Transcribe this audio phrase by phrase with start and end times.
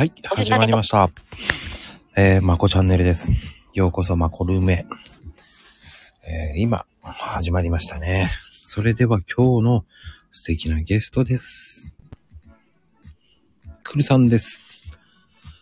[0.00, 1.10] はい、始まりました。
[2.16, 3.30] えー、まこチャンネルです。
[3.74, 4.86] ようこそまこルーメ。
[6.26, 8.30] えー、今、始まりましたね。
[8.62, 9.84] それでは今日の
[10.32, 11.94] 素敵なゲストです。
[13.84, 14.62] くるさんです。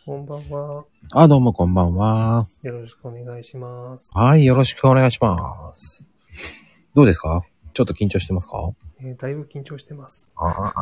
[0.06, 0.84] こんばんは。
[1.14, 2.46] あ、どうもこんばんは。
[2.62, 4.16] よろしくお願いします。
[4.16, 6.04] はい、よろしくお願いします。
[6.94, 7.42] どうですか？
[7.74, 8.70] ちょっと緊張してますか？
[9.00, 10.32] えーだいぶ緊張してます。
[10.36, 10.72] あ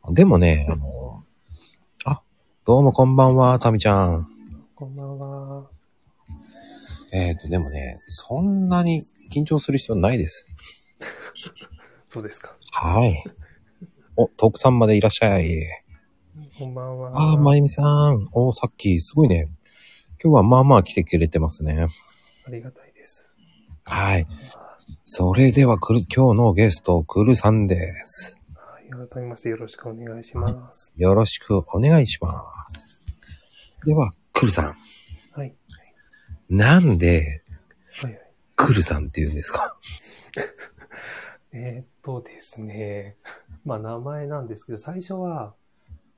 [0.00, 1.33] あでもね、あの、あ、
[2.66, 4.26] どうもこんばんは、たみちゃん。
[4.74, 5.68] こんばんは。
[7.12, 10.46] えっ、と、でもね、そんなに緊張する必要ないです。
[12.08, 12.56] そうですか。
[12.70, 13.22] はい。
[14.16, 15.46] お、徳さんまでいらっしゃい。
[16.58, 17.32] こんばんは。
[17.32, 18.30] あー、まゆみさん。
[18.32, 19.50] お、さっき、すごいね。
[20.22, 21.86] 今日はまあまあ来てくれてますね。
[22.46, 23.30] ありがたいです。
[23.88, 24.26] はい。
[25.04, 28.38] それでは、くる、今日のゲスト、くるさんです。
[28.98, 29.08] はい。
[29.08, 30.92] 改めましてよろしくお願いします。
[30.96, 32.88] よろしくお願いします。
[33.84, 34.74] では、くるさん。
[35.32, 35.54] はい。
[36.48, 37.42] なんで、
[38.00, 38.20] はいはい。
[38.56, 39.76] くるさんって言うんですか？
[41.52, 43.16] えーっとですね。
[43.64, 45.54] まあ名前なんですけど、最初は、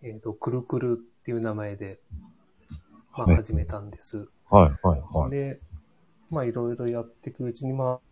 [0.02, 1.98] えーっと、くるくるっていう名前で、
[3.16, 4.28] まあはい始めたんです。
[4.50, 5.30] はい、はい、はい。
[5.30, 5.58] で、
[6.30, 8.05] まあいろいろやっていくうちに、まあ、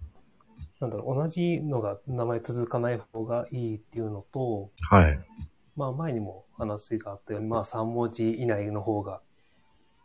[0.80, 5.18] なんだろう、同じのが名前続かない方がいいっていうのと、はい。
[5.76, 9.20] まあ前にも話があったように、まあ3文字以内の方が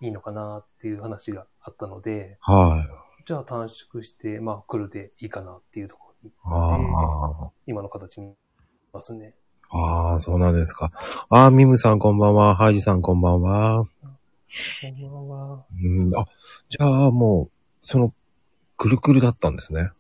[0.02, 3.26] いいのかなっていう話があったので、はい。
[3.26, 8.36] じゃあ短縮して、まあ来るでいいかなっていうところに、あ今の形にい
[8.94, 9.36] ますね。
[9.70, 10.92] あ、ああ、そうなんですか。
[11.30, 12.56] ああ、ミムさんこんばんは。
[12.56, 13.86] ハイジさんこんばんは。
[13.86, 15.66] こんばんは。
[15.83, 16.26] うん、あ、
[16.70, 17.52] じゃあもう、
[17.83, 18.11] その、
[18.78, 19.92] くるくるだったんですね。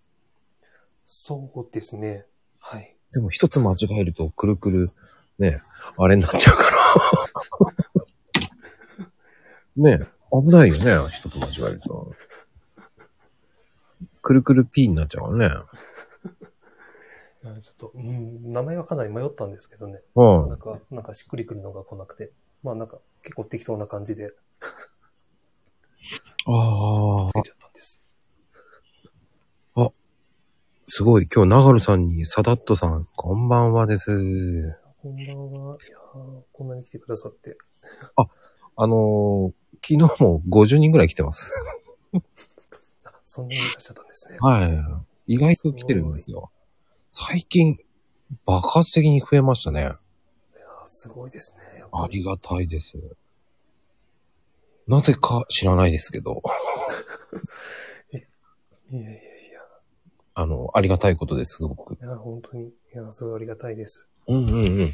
[1.11, 2.23] そうですね。
[2.59, 2.95] はい。
[3.11, 4.91] でも一つ間違えると、くるくる、
[5.39, 5.59] ね、
[5.97, 6.63] あれになっちゃうか
[9.75, 9.75] ら。
[9.75, 12.13] ね、危ないよね、一つ間違えると。
[14.21, 15.55] くるくるピーになっちゃうからね。
[17.59, 20.03] ちょっと、うん、名前はかなり迷ったんですけどね。
[20.13, 20.49] うん。
[20.49, 22.31] なんか、なんかしっくりくるのが来なくて。
[22.61, 24.31] まあなんか結構適当な感じで
[26.45, 27.79] ああつけ、ちゃったんで
[30.89, 30.97] す。
[30.97, 31.27] すごい。
[31.33, 34.75] 今日、長野さんに、サダットさん、こんばんはです。
[35.01, 35.77] こんばんは。
[35.77, 37.57] いやーこんなに来てくださって。
[38.75, 41.53] あのー昨日も50人ぐらい来てます。
[43.05, 44.37] あ、そんなにいらっしゃったんですね。
[44.41, 44.67] は
[45.27, 45.35] い。
[45.35, 46.51] 意外と来てるんですよ。
[47.11, 47.77] 最近、
[48.45, 49.81] 爆発的に増えましたね。
[49.81, 49.95] いやー
[50.85, 51.85] すごいですね。
[51.93, 52.93] ありがたいです。
[54.87, 56.41] なぜか知らないですけど、
[58.91, 59.28] いやいや。
[60.41, 61.95] あの、ありがたいことです、すごく。
[61.95, 64.07] いや、本当に、いや、すごいありがたいです。
[64.27, 64.93] うんうんうん。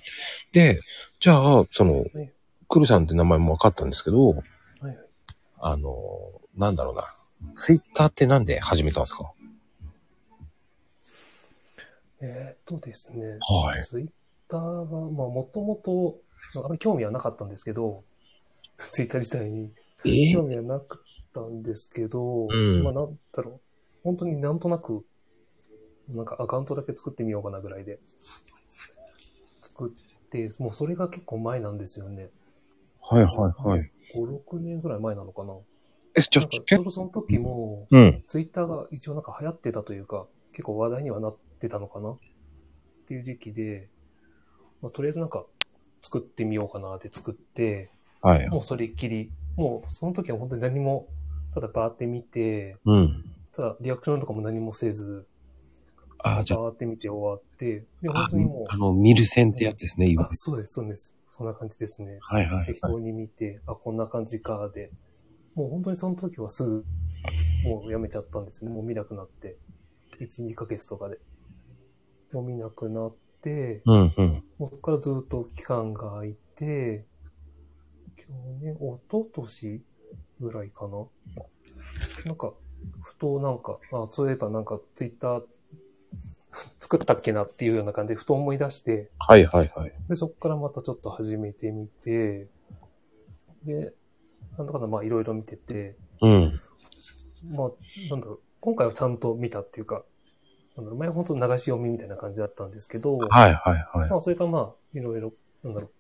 [0.53, 0.79] で、
[1.19, 2.33] じゃあ、そのはい、
[2.67, 4.97] クルさんって名前も分かったんですけど、はいはい。
[5.59, 5.91] あの、
[6.57, 7.03] なんだろうな。
[7.56, 9.31] ツイッターってなんで始めたんですか？
[12.22, 13.38] えーっとですね。
[13.41, 13.83] はい。
[13.85, 14.07] ツイッ
[14.47, 16.17] ターは、まあ、もともと、
[16.63, 18.03] あまり興味はなかったんですけど、
[18.77, 19.72] ツイッター自体に
[20.06, 21.01] え興味はなかっ
[21.33, 23.59] たんですけど、うんまあ、なんだろう。
[24.03, 25.06] 本当になんとなく、
[26.09, 27.99] なんかアカウントだけ作ってみようかなぐらいで、
[29.61, 32.29] 作って、もうそれが結構前なんですよね。
[33.01, 33.91] はいはいはい。
[34.15, 35.53] 5、6年ぐらい前なのかな。
[36.15, 38.23] え、ちょ、なんかちょ結うどその時も、うん。
[38.27, 42.17] ツイッターが一応なんか流行ってたというか、結構話題にはなってたのかなっ
[43.07, 43.89] ていう時期で、
[44.81, 45.45] まあ、とりあえずなんか
[46.01, 48.49] 作ってみようかなって作って、はい。
[48.49, 51.07] もうそれっきり、もうその時は本当に何も、
[51.53, 53.25] ただバーって見て、うん。
[53.55, 55.27] ただリアクションとかも何もせず、
[56.19, 60.29] あ、じゃバーって見て終わって、で、あ、本当にもあの、ミルセンってやつですね、う、今あ、。
[60.31, 61.15] そうです、そうです。
[61.27, 62.17] そんな感じですね。
[62.21, 64.91] はいはい適当に見て、あ、こんな感じかで、
[65.53, 66.85] もう本当にその時はすぐ、
[67.63, 68.75] もうやめちゃったんですよね。
[68.75, 69.57] もう見なくなって。
[70.19, 71.17] 1、2ヶ月とかで。
[72.31, 74.43] もう見なくなって、うんうん。
[74.57, 77.06] もうそこからずっと期間が空いて、
[78.15, 78.25] 去
[78.61, 79.81] 年、一昨年
[80.39, 81.06] ぐらいかな。
[82.25, 82.53] なんか、
[83.03, 85.44] ふとなんか、あ、そういえばなんかツイッター
[86.80, 89.94] 作ったっけなっていうような感じでふと思い出して、はいはいはい。
[90.07, 92.48] で、そこからまたちょっと始めてみて、
[93.63, 93.94] で、
[94.57, 96.54] なんだかんだまあいろいろ見てて、うん。
[97.50, 97.72] まあ、
[98.10, 100.04] なんだろう、今回はちゃんと見たっていうか、
[100.75, 104.10] なんだろう前は本当流し読みみたいな感じだったんですけど、はいはいはい。
[104.10, 105.92] まあそれからまあいろいろ、なんだろう、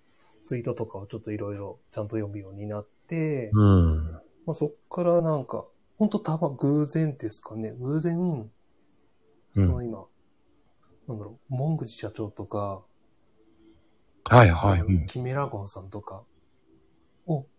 [0.45, 4.11] ツイートとかをちょっといろいろちゃんと読むようになって、うん。
[4.45, 5.65] まあそっからなんか、
[5.97, 8.19] 本当たま、偶然ですかね、偶然、
[9.55, 9.67] うん。
[9.67, 10.05] その今、
[11.07, 12.81] なんだろう、モングジ社長とか、
[14.27, 14.79] はいはい。
[14.81, 16.23] うんキメラゴンさんとか、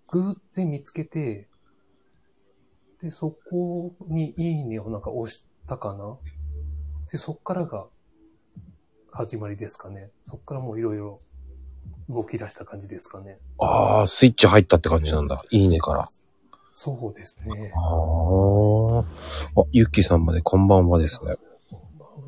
[0.09, 1.49] 偶然見つけて、
[3.01, 6.17] で、そこにいいねをなんか押したかな
[7.11, 7.87] で、そっからが
[9.13, 10.11] 始まりですかね。
[10.25, 11.21] そっからもういろいろ
[12.09, 13.39] 動き出した感じですかね。
[13.59, 15.43] ああ、スイッチ入ったって感じなんだ。
[15.51, 16.09] いいねから。
[16.73, 17.73] そうですね。
[17.75, 19.01] ああ。
[19.61, 21.35] あ、ゆっきーさんまでこんばんはですね。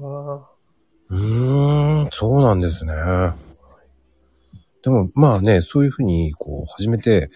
[0.00, 0.47] わ
[1.10, 2.93] うーん、そうなんですね。
[4.82, 7.31] でも、まあね、そういうふうに、こう、始めて、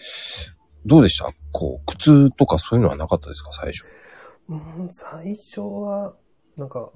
[0.85, 1.33] どうでした？
[1.53, 3.53] こう、苦痛とかそういうのはなかったですか？
[3.53, 3.85] 最初。
[4.49, 6.17] うん、最初は、
[6.57, 6.91] なんか、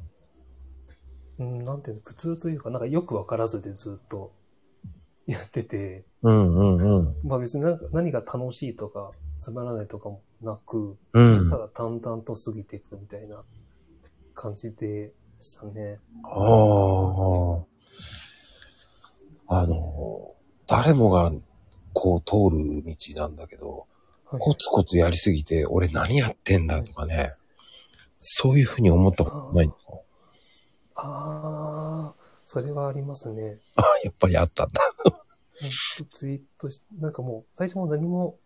[1.39, 4.33] うん、なんていうの、苦痛というか、なんかよくわからずでずっと
[5.27, 7.17] やってて、うんうんうん。
[7.23, 11.59] まあ別に何が楽しいとか、つまらないとかもなく、うんた。
[11.59, 13.43] だ淡々と過ぎていくみたいな
[14.35, 15.99] 感じでしたね。
[16.25, 16.29] あ
[19.49, 19.61] あ。
[19.61, 20.35] あの、
[20.67, 21.33] 誰もが、
[21.93, 23.87] こう、通る道なんだけど、
[24.29, 27.33] はいコツコツやりすぎて、俺何やってんだとかね、
[28.19, 29.75] そういうふうに思ったことないの？
[30.97, 33.61] ああ、それはありますね。
[33.77, 34.83] ああ、やっぱりあったんだ。
[36.11, 38.37] ツイートし、なんかもう、最初も何も、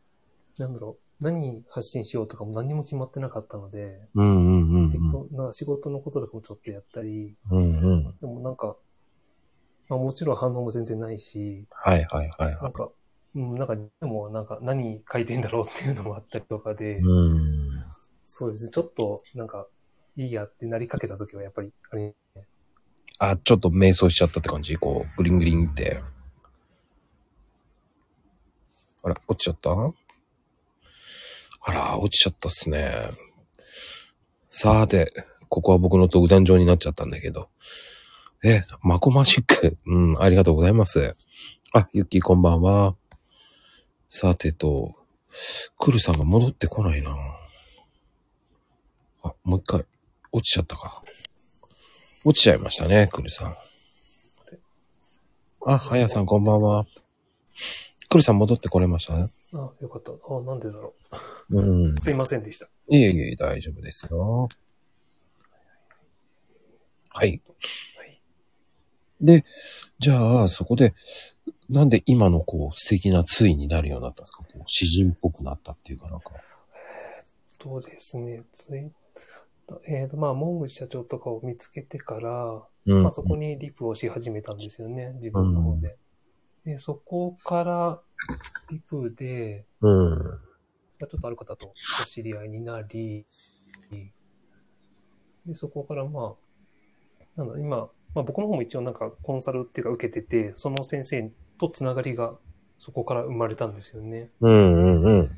[0.59, 7.59] なんだろう、何発信しようとかも何も決まってなかったので、うんうんうん適当な仕事のこととかもちょっとやったり、うん。
[7.59, 8.17] うんうん。
[8.21, 8.77] でもなんか、
[9.89, 12.89] まあもちろん反応も全然ないし、はいはいはいはなんか、
[13.35, 16.99] うん、なんか、でもなんか何書いてんだろうっていうのもあったりとかで、い。
[16.99, 17.85] うん。
[18.27, 19.67] そうですね、ちょっとなんか、
[20.17, 22.15] いいやってなりかけた時はやっぱり、あれ、
[23.19, 24.79] あ、ちょっと迷走しちゃったって感じ？
[24.79, 26.03] こう、グリングリンって。
[29.03, 29.71] あら、落ちちゃった？
[31.63, 32.91] あら、落ちちゃったっすね。
[34.49, 35.13] さて、
[35.49, 37.51] ここは僕の独壇場になっちゃったんだけど。
[38.43, 39.77] え、マコマジック。
[39.87, 41.15] うん、ありがとうございます。
[41.75, 42.97] あ、ゆっきーこんばんは。
[44.09, 44.95] さてと、
[45.79, 47.15] クルさんが戻ってこないな。
[49.23, 49.85] あ、もう一回、
[50.33, 51.03] 落ちちゃったか。
[52.25, 53.55] 落ちちゃいましたね、クルさん。
[55.67, 56.87] あ、はやさんこんばんは。
[58.11, 59.31] クルさん戻ってこれましたね。
[59.55, 60.11] あ、よかった。
[60.11, 60.95] あ、なんでだろ
[61.51, 61.93] うん。
[61.93, 61.95] う。
[62.03, 62.67] すいませんでした。
[62.89, 64.49] いえいえ、大丈夫ですよ。
[67.11, 67.41] はい。
[67.97, 68.21] はい。
[69.21, 69.45] で、
[70.01, 70.93] じゃあ、そこで、
[71.69, 74.43] なんで今のこう、素敵な対になるようになったんですか？
[74.43, 76.33] こう詩人っぽくなったっていうかなんか。
[77.63, 78.91] そうですね、ツイッ
[79.69, 83.03] ター、えっ、と、まあ、モング社長とかを見つけてから、うん。
[83.05, 85.97] まあ、そこにリプをし始めたんですよね、自分の方で。
[86.65, 88.01] で、そこから、
[88.71, 90.11] リプで、うん。
[91.01, 91.73] まあちょっとある方と
[92.03, 93.27] お知り合いになり、
[95.47, 96.37] で、そこからま
[97.37, 102.35] あ、なんだ、今、まあ僕の方も一応なんかコンサルっていうか受けてて、その先生とつながりが
[102.79, 104.31] そこから生まれたんですよね。
[104.41, 105.31] うんうんうん。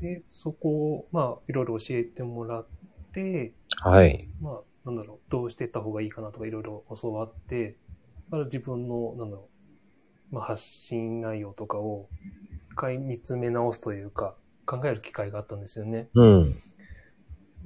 [0.00, 2.66] で、そこをまあいろいろ教えてもらっ
[3.12, 3.52] て、
[3.82, 4.28] はい。
[4.40, 7.76] まあなんだろう、どうしていった方がいいかなとかいろいろ教わって、
[8.30, 9.49] だから自分の、なんだろう、
[10.30, 12.08] まあ発信内容とかを
[12.72, 14.34] 一回見つめ直すというか、
[14.66, 16.08] 考える機会があったんですよね。
[16.14, 16.52] うん。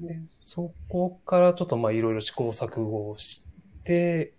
[0.01, 3.45] で、そこからちょっとまあいろいろ試行錯誤をし
[3.85, 4.33] て、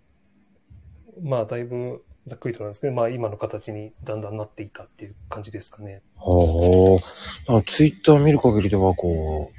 [1.22, 6.02] まあだいぶざっくりとなんですけど、まあ今の形にだんだんなっていったっていう感じですかね。
[6.16, 7.50] ほう。
[7.50, 9.52] なんかツイッター見る限りでは、こ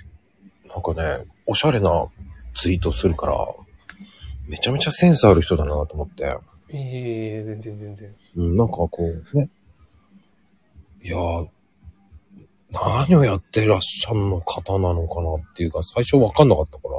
[0.65, 2.07] う、なんかね、おしゃれな
[2.53, 3.37] ツイートするから、
[4.47, 6.25] めちゃめちゃセンスある人だなと思って。
[6.69, 6.83] いえい
[7.39, 8.15] え全然全然。
[8.37, 9.49] うん、なんかこう、ね。
[11.03, 11.47] いやー、
[12.71, 16.95] 何をやってらっしゃるの方なのかなっていうか、最初わかんなかったから、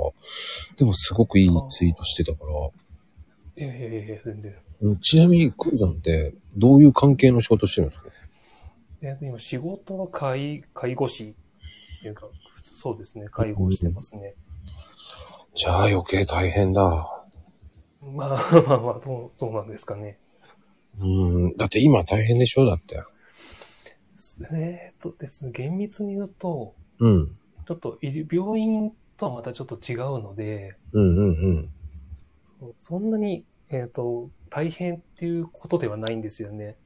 [0.76, 2.70] でもすごくいいツイートしてたから、い
[3.56, 4.54] えいえいえ、全然。
[4.80, 8.08] うんちなみにクーさんって、どういう関係の仕事してるんですか？
[9.02, 12.26] えっと、今仕事は介介護士っていうか、
[12.74, 14.34] そうですね、介護をしてますね。
[15.54, 17.17] じゃあ余計大変だ。
[18.02, 20.18] まあまあまあ、 どう、どうなんですかね。
[21.00, 22.96] うん、だって今大変でしょだって。
[24.52, 27.36] えっとですね、厳密に言うと、うん。
[27.66, 31.68] ちょっと病院とはまたちょっと違うので、うんうん
[32.60, 32.74] うん。
[32.80, 36.76] そんなに、えっ、と、大変っていうことではないんですよね。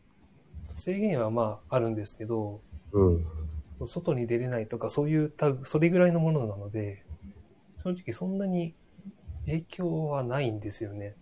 [0.74, 2.60] 制限はまああるんですけど、
[2.92, 3.26] うん。
[3.86, 7.04] 外に出れないとかそういうタグ、それぐらいのものなので、
[7.82, 8.74] 正直そんなに
[9.46, 11.14] 影響はないんですよね。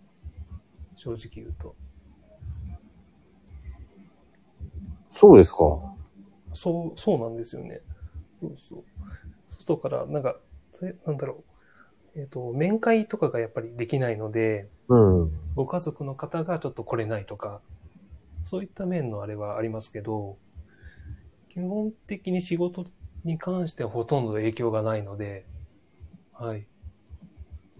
[0.95, 1.75] 正直言うと。
[5.13, 5.57] そうですか。
[6.53, 7.81] そう、そうなんですよね。
[8.39, 8.83] そうそう。
[9.49, 10.35] 外から、なんか、
[11.05, 11.43] なんだろ
[12.15, 12.19] う。
[12.19, 15.31] えっ、と、面会とかがやっぱりできないので、うん。
[15.55, 17.61] ご家族の方がちょっと来れないとか、
[18.45, 20.37] そういった面のあれはありますけど、
[21.49, 22.85] 基本的に仕事
[23.23, 25.45] に関してはほとんど影響がないので、
[26.33, 26.65] はい。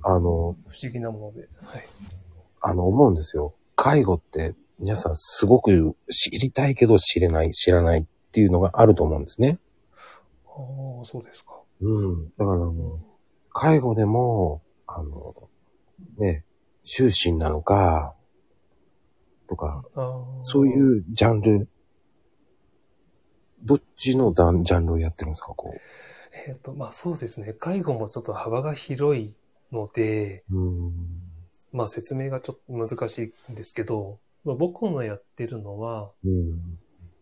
[0.04, 1.48] あの、不思議なもので。
[1.64, 1.88] はい。
[2.62, 3.54] あの、思うんですよ。
[3.76, 9.60] 介護って皆さんすごく知りたいけど知れない、知らないっていうのがあると思うんですね。
[10.46, 10.50] あ
[11.02, 11.60] あ、そうですか。
[11.82, 12.26] うん。
[12.30, 13.00] だからあの、
[13.54, 15.36] 介護でも、あの、
[16.18, 16.46] ね、
[16.84, 18.16] 終身なのか、
[19.48, 19.84] とか、
[20.40, 21.68] そういうジャンル、
[23.64, 25.74] どっちのジャンルをやってるんですか、こ
[26.48, 27.54] えっ、と、まあそうですね。
[27.54, 29.36] 介護もちょっと幅が広い
[29.72, 30.58] ので、う。
[30.58, 30.94] うん。
[31.72, 36.50] まあ説明がちょっと難しいんですけど、まあ、僕のやってるのは、うん。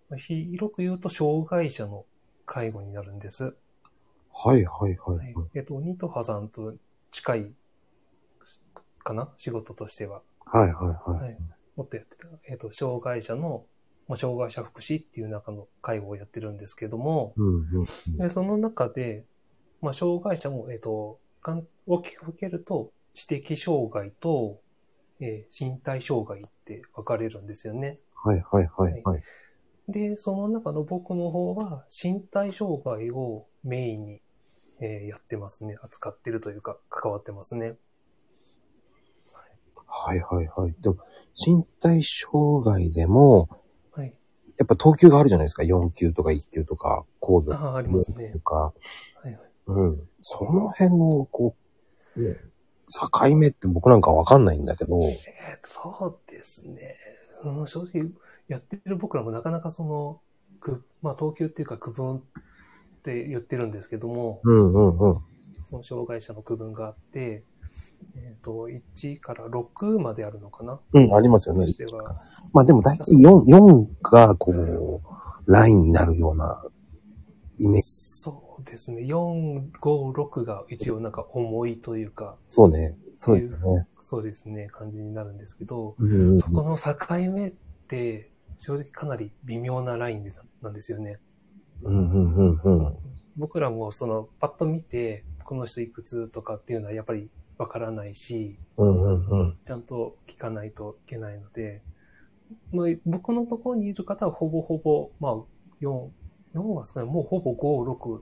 [0.09, 2.05] まあ広く言うと障害者の
[2.45, 3.55] 介護になるんです。
[4.33, 5.17] はいはいはい。
[5.17, 5.35] はい。
[5.53, 6.73] えっ、と、ニトハさんと
[7.11, 7.51] 近い
[9.03, 9.29] かな？
[9.37, 10.21] 仕事としては。
[10.45, 11.23] はいはいはい。
[11.23, 11.37] はい。
[11.75, 12.27] もっとやってた。
[12.47, 13.65] えっ、と、障害者の、
[14.07, 19.25] まあ、障害者福祉っていう中の介護をやってるんですけども、うんうんでその中で、
[19.81, 24.61] まあ、障害者も、えっ、と、かん大きく分けると、知的障害と、
[25.19, 27.99] えー身体障害って分かれるんですよね。
[28.15, 29.23] はいはいはいはい。
[29.87, 34.21] で、その中の僕の方は、身体障害をメインに、
[34.81, 35.75] えーやってますね。
[35.81, 37.75] 扱ってるというか、関わってますね。
[39.91, 40.75] はいはいはい。
[40.81, 40.97] でも、
[41.35, 43.49] 身体障害でも、
[43.91, 44.13] はい。
[44.57, 45.63] やっぱ等級があるじゃないですか。
[45.63, 48.39] 4級とか1級とか、講座ああ、ありますねと。
[48.39, 48.55] か。
[48.55, 48.73] は
[49.25, 49.48] いはい。
[49.69, 50.09] うん。
[50.19, 51.55] その辺の、こ
[52.17, 52.35] う、ね、
[52.89, 55.19] 境目って僕なんかわかんないんだけど、えー
[55.63, 56.95] そうですね。
[57.43, 58.11] うん、正直、
[58.47, 60.21] やってる僕らもなかなかその、
[60.59, 62.21] くまあ、等級っていうか区分っ
[63.03, 65.17] て言ってるんですけども、うんうんうん。
[65.65, 67.43] その障害者の区分があって、
[68.15, 70.79] えっ、と、1から6まであるのかな？
[70.93, 71.65] うん、ありますよね。
[72.53, 76.63] まあでも大体4、4がこう、ラインになるような
[77.59, 78.08] イメージ。
[78.21, 79.03] そうですね。
[79.03, 82.97] 4、5、6が一応なんか重いというか、そうね。
[83.17, 83.87] そうですよね。
[84.01, 87.53] そうですね、感じになるんですけど、うんうんうんそこの境目っ
[87.87, 91.17] て正直かなり微妙なラインですなんですよね。
[91.81, 92.97] うんうんうんうん。
[93.37, 99.57] 僕らもそのパッと見て、この人いくつとかっていうのはやっぱりわからないし、うんうんうん。
[99.63, 101.81] ちゃんと聞かないといけないので、
[102.73, 105.35] まあ、僕のところにいる方はほぼほぼ、まあ、
[105.81, 106.09] 4、
[106.53, 108.21] 4は少ない、もうほぼ5、6っ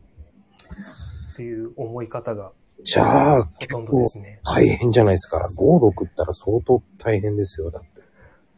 [1.35, 2.51] ていう思い方が
[2.83, 4.39] じゃあ、ほとんどですね。
[4.43, 5.37] 大変じゃないですか。
[5.37, 7.71] 5、6ったら相当大変ですよ。
[7.71, 8.01] だって。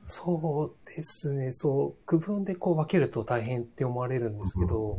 [0.07, 4.97] そうですね、そう、区分でこう分けると大変って思われるんですけど、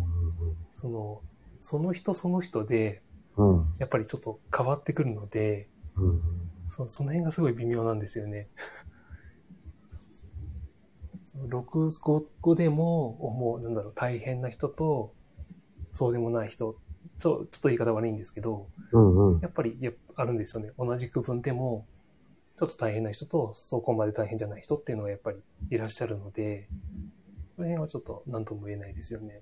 [0.74, 1.20] その、
[1.60, 3.02] その人その人で、
[3.36, 3.74] うんうん。
[3.78, 6.20] やっぱりちょっと変わってくるので、うん
[6.68, 8.48] その辺がすごい微妙なんですよね。
[11.30, 15.14] その6、5, 5でも、もう、なんだろう、大変な人と、
[15.92, 16.74] そうでもない人、
[17.20, 19.40] ちょちょっと言い方悪いんですけど、うんうん。
[19.40, 20.72] やっぱりやあるんですよね。
[20.76, 21.86] 同じ区分でも、
[22.58, 25.38] ちょっと大変な人と、そこまで大変じゃない人っていうのがやっぱり
[25.70, 26.68] いらっしゃるので、
[27.54, 29.40] その辺はちょっと何とも言えないですよね。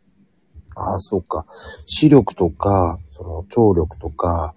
[0.76, 1.46] ああ、そうか。
[1.86, 4.54] 視力とか、その聴力とか、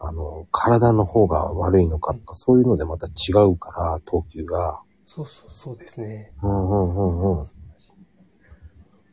[0.00, 4.80] あの、体の方が悪いのかとか、そういうのでまた違うから、等級が。
[5.14, 6.32] そうそう、そうですね。
[6.42, 7.44] うんうんうんうん。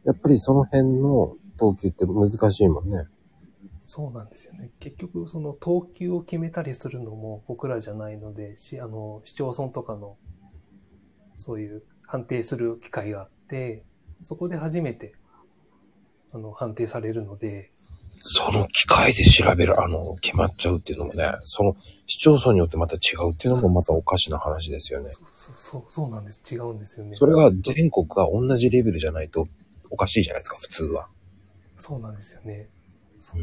[0.05, 3.03] やっぱりその辺の等級って難しいもんね。
[3.81, 4.71] そうなんですよね。
[4.79, 10.15] 結局、その等級を決めたりするのも僕らじゃないので、し、あの、市町村とかの、
[11.35, 13.83] そういう判定する機会があって、
[14.21, 15.15] そこで初めて、
[16.31, 17.71] あの、判定されるので、
[18.21, 25.09] その機械で調べる、あの、決まっちゃうっていうのもね、その市町村によってまた違うっていうのもまたおかしな話ですよね。
[25.09, 26.41] そうそうそう、そうなんです。
[26.53, 27.15] 違うんですよね。
[27.15, 29.47] それが全国が同じレベルじゃないと
[29.89, 31.07] おかしいじゃないですか、普通は。
[31.77, 32.67] そうなんですよね。
[33.19, 33.41] そう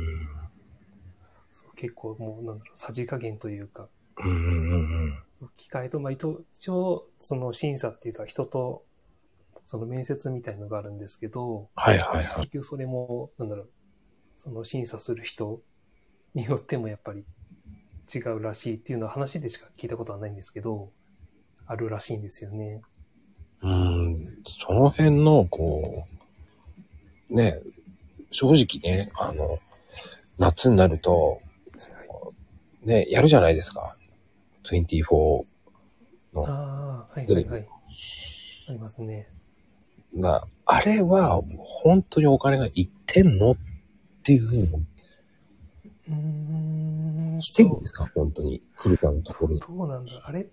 [1.53, 5.19] そう結構もう、なんだろう、さじ加減というか、うんうんうんうん。
[5.39, 8.85] そう機械と、まあ、一応、一応その審査っていうか、人と、
[9.67, 12.37] その面接みたいのがあるんですけど、はいはいはい。
[12.37, 13.71] 結局それも、なんだろう、
[14.47, 15.61] その審査する人
[16.33, 17.25] によってもやっぱり
[18.15, 20.91] 違うらしいっていうのは話でしか聞いたことはないんですけど、
[21.67, 22.81] あるらしいんですよね。
[23.61, 26.07] うん、その辺の、こ
[27.29, 27.59] う、ね、
[28.31, 29.59] 正直ね、あの、
[30.39, 31.41] 夏になると、
[32.85, 33.97] ね、やるじゃないですか。
[34.71, 35.45] 24
[36.37, 37.67] ああ、はいはいはい。
[38.69, 39.27] ありますね。
[40.17, 41.43] が、あれは、
[41.83, 43.57] 本当にお金がいってんのっ
[44.27, 44.81] ていうふうにも
[46.09, 46.15] うー
[47.37, 47.39] ん。
[47.39, 48.61] 来てるんですか本当に。
[48.77, 49.61] 古田のところに。
[49.61, 50.13] そうなんだ。
[50.25, 50.49] あれ、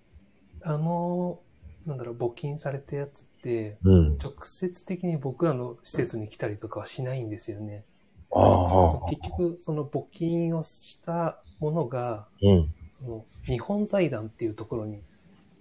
[0.62, 1.40] あの、
[1.86, 4.18] なんだろう、募金されたやつって、うん。
[4.18, 7.84] 直接的に僕らの施設に来たりとかはしないんですよね。
[8.32, 9.10] ああ。
[9.10, 12.74] 結局、その募金をしたものが、うん。
[12.92, 15.02] その日本財団っていうところに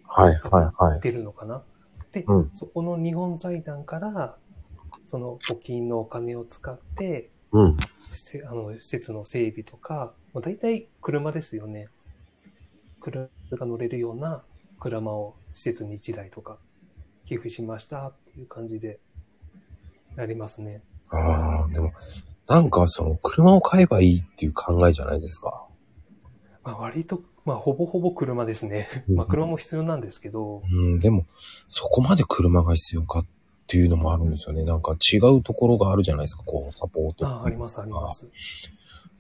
[0.07, 1.01] はいはいはい。
[1.01, 1.63] 出るのかな？
[2.13, 4.37] で、うんそこの日本財団から、
[5.07, 7.77] その募金のお金を使って、うん。
[8.13, 11.89] 施設あの施設の整備とか、まあ、大体車ですよね。
[13.01, 14.43] 車が乗れるような
[14.81, 16.59] 車を施設に1台とか
[17.27, 18.99] 寄付しましたっていう感じで
[20.17, 20.83] なりますね。
[21.11, 21.93] ああ、でも、
[22.49, 25.67] なんかその、車を買えばいいっていう考えじゃないですか？
[26.65, 28.89] まあ、割と、まあ、ほぼほぼ車ですね。
[29.09, 31.27] うんまあ、車も必要なんですけど、うん、でも、
[31.69, 33.27] そこまで車が必要かっ
[33.73, 34.65] ていうのもあるんですよね。
[34.65, 37.27] なんか違うところがあるじゃないですか、こう、サポート。
[37.27, 38.29] ああ、あります、あります。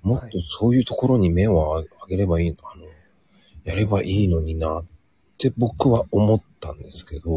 [0.02, 2.84] もっとそういうところに目をあげればいい、あの、
[3.64, 4.84] やればいいのになっ
[5.38, 7.30] て僕は思ったんですけど、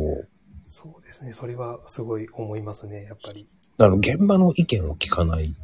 [0.67, 1.31] そうですね。
[1.31, 3.47] それはすごい思いますね、やっぱり。
[3.77, 5.55] あの、現場の意見を聞かない。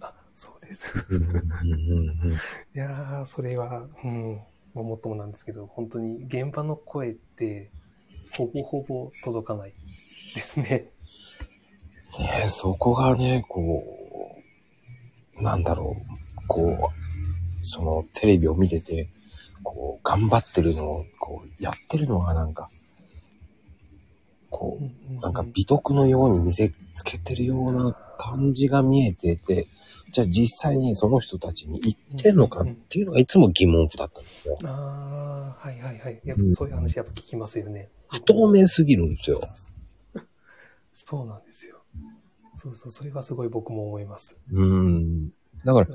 [0.00, 0.92] あ、そうです。
[2.74, 4.40] いやー、それは、うん、
[4.74, 7.70] まあもっともなんですけど、本当に現場の声って、
[8.32, 9.72] ほぼほぼ届かない
[10.34, 10.68] ですね。
[10.68, 10.88] ね
[12.44, 13.84] え、そこがね、こ
[15.38, 19.08] う、なんだろう、こう、そのテレビを見てて、
[19.62, 22.68] こう、頑張ってるのを、こう、やってるのがなんか、
[24.50, 29.68] こう、なんか美徳のように見せつけてるような感じが見えてて、
[30.10, 34.58] じゃあ実際にその人たちに言ってるのかっていうのがいつも疑問符だったんですよ。
[34.64, 36.20] ああ、はいはいはい。
[36.24, 37.88] やっぱそういう話やっぱ聞きますよね。
[38.08, 39.40] 不透明すぎるんですよ。
[41.08, 41.80] そうなんですよ。
[42.54, 44.44] そうそう、それはすごい僕も思います。
[44.52, 45.30] うん。
[45.64, 45.86] だから、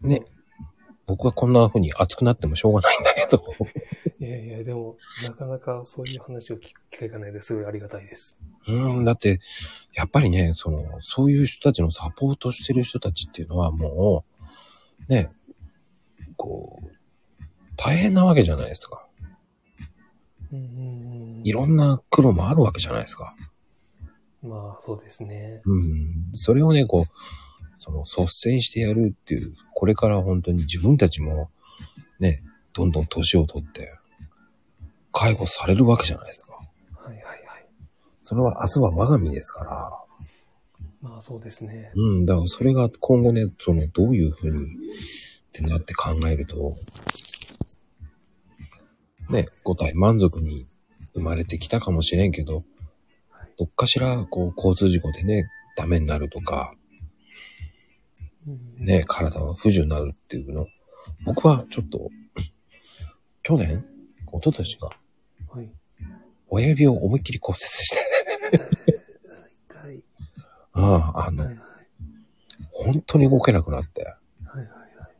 [0.00, 0.20] ね、
[1.06, 3.44] 僕はこんな風に熱くなってもしょうがないんだけど、
[4.18, 8.40] いやいや、でも、なかなかそういう話を聞く機会がないですごいありがたいです。
[8.66, 9.38] うん、だって、
[9.92, 14.24] やっぱりね、その、そういう人たちのサポートしてる人たちっていうのはも
[15.08, 15.30] う、ね、
[16.36, 16.86] こう、
[17.76, 19.03] 大変なわけじゃないですか。
[21.42, 23.34] いろんな苦労もあるわけじゃないですか。
[24.42, 24.50] うん。
[24.50, 25.60] まあ、そうですね。
[25.64, 26.30] うん。
[26.32, 27.14] それをね、こう、
[27.78, 31.50] その、率先してやるっていう、これから本当に自分たちも、
[32.18, 33.92] ね、どんどん年を取って、
[35.12, 36.54] 介護されるわけじゃないですか。
[36.96, 37.66] はいはいはい。
[38.22, 40.04] それは明日は我が身ですから、
[41.04, 41.92] まあ、そうですね。
[41.94, 44.68] うん、だからそれが今後ね、その、どういうふうにっ
[45.52, 46.78] てなって考えると、
[49.30, 50.66] ね、5体満足に
[51.14, 52.64] 生まれてきたかもしれんけど、
[53.56, 56.74] どっかしら、こう、交通事故でね、ダメになるとか、
[58.46, 60.66] うんね、体が不自由になるっていうの、
[61.24, 62.10] 僕はちょっと、
[63.42, 63.84] 去年
[64.32, 64.90] 一昨年か、
[65.50, 65.70] はい。
[66.48, 68.00] 親指を思いっきり骨折して、
[69.68, 70.04] 痛い。
[70.72, 71.64] ああ、あのはい、はい。
[72.72, 74.10] 本当に動けなくなって、は
[74.56, 75.14] いはいはい。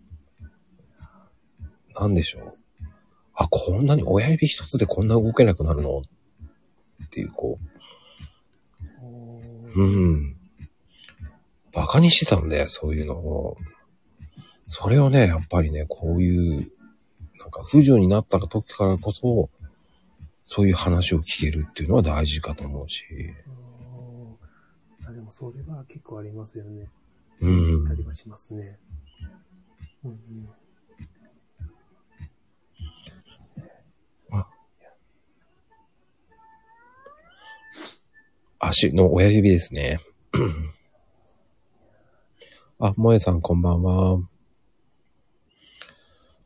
[1.94, 2.63] なんでしょう。
[3.34, 5.98] あ、こんなに親指一つでこんな動けなくなるの？
[5.98, 7.58] っていう、こ
[9.76, 10.36] う、うん。
[11.72, 13.56] バカにしてたんで、そういうのを。
[14.66, 16.70] それをね、やっぱりね、こういう、
[17.38, 19.50] なんか不自由になった時からこそ、
[20.46, 23.04] そういう話を聞けるっていうのは大事かと思うし。
[25.06, 26.88] あでもそれは結構ありますよね。
[27.40, 28.78] うんたりはしますね。
[30.04, 30.48] うんうん。
[38.66, 39.98] 足の親指ですね。
[42.80, 44.18] あ、萌えさんこんばんは。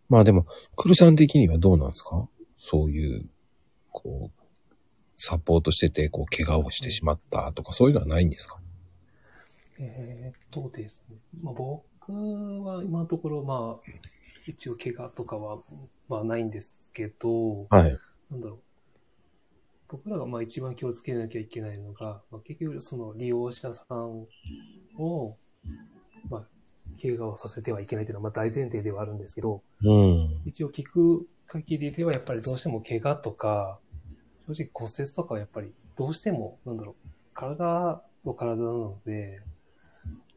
[0.08, 2.28] まあでも、くるさん的にはどうなんですか？
[2.58, 3.28] そういう、
[3.92, 4.42] こう、
[5.16, 8.58] サポートしてて、こう、怪我をしてしまったとか、そういうのはないんですか？
[9.80, 11.16] えーっとですね。
[11.42, 11.84] まあ、僕
[12.64, 13.90] は今のところ、まあ、
[14.46, 15.58] 一応怪我とかは、
[16.08, 17.98] まあないんですけど、はい。
[18.30, 18.58] なんだろう。
[19.88, 24.26] 僕らがまあ一番気をつけなきゃいけないのが、まあ、結局その利用者さん
[24.98, 25.36] を、
[26.30, 26.46] まあ、
[27.00, 30.42] 怪我をさせてはいけないというのはまあ大前提ではあるんですけど、うん。
[30.44, 33.78] 一応聞く限りではやっぱりどうしても怪我とか、
[34.46, 38.02] 正直骨折とかはやっぱりどうしても、なんだろう、体は
[38.36, 39.40] 体なので、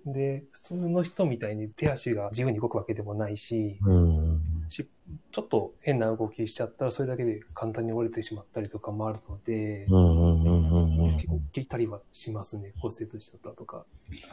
[0.05, 4.41] で、普通の人みたいに手足が自由に動くわけでもないし、うん。
[4.71, 4.89] し
[5.31, 9.85] ちょっと変な動きしちゃったらそれだけで簡単に折れてしまったりとかもあるので。
[9.85, 13.85] 結構聞いたりはしますね、骨折しちゃったとか。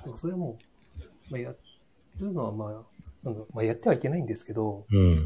[0.05, 0.59] でもそれも、
[1.31, 1.55] まあ、や
[2.21, 5.17] るのはまあ、なんまあ、やってはいけないんですけど、うん。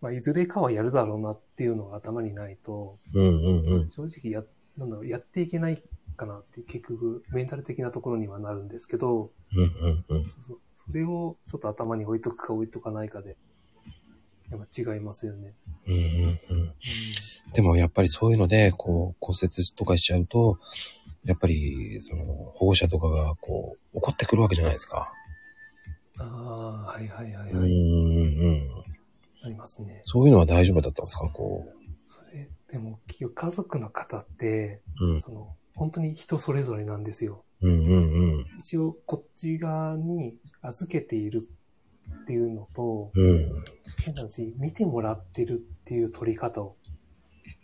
[0.00, 3.90] まあ、いずれかはやるだろうなっていうのが頭にないと、うんうんうん。
[3.90, 4.44] 正直や、
[4.78, 5.82] なんだろう、やっていけない
[6.16, 10.24] かなって結局、メンタル的なところにはなるんですけど、うんうんうん。
[10.26, 10.58] そ
[10.92, 13.36] れをちょっと頭に置いとくか置いとかないかで、
[14.50, 15.54] やっぱ違いますよね。
[15.86, 16.72] うんうんうん。
[17.54, 20.58] でもやっぱりそういうので、こう、骨折とかしちゃうと、
[21.24, 25.12] やっぱり、その、保護者とかが、こう、怒ってくるわけじゃないですか。
[26.18, 27.70] ああ、はいはいはいうんはい。
[27.70, 28.70] うんうん。
[29.42, 30.02] ありますね。
[30.04, 31.28] そういうのは大丈夫だったんですか？
[31.28, 31.66] こ
[32.06, 35.12] それ、でも、結局家族の方って、う。
[35.12, 35.20] うん。
[35.20, 37.44] その、本当に人それぞれなんですよ。
[37.62, 38.46] うんうんうん。
[38.58, 41.42] 一応、こっち側に預けている
[42.30, 43.64] っていうのと、うん。
[44.04, 46.76] 変な話、見てもらってるっていう取り方を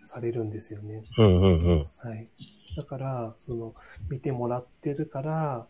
[0.04, 1.04] されるんですよね。
[1.18, 1.78] うんうんうん。
[1.78, 1.84] は
[2.16, 2.28] い。
[2.76, 3.74] だから、その、
[4.10, 5.66] 見てもらってるから、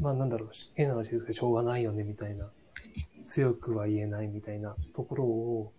[0.00, 2.46] まあなんだろう、変な話ですけど、しょうがないよね、みたいな。
[3.30, 5.72] 強くは言えないみたいなところを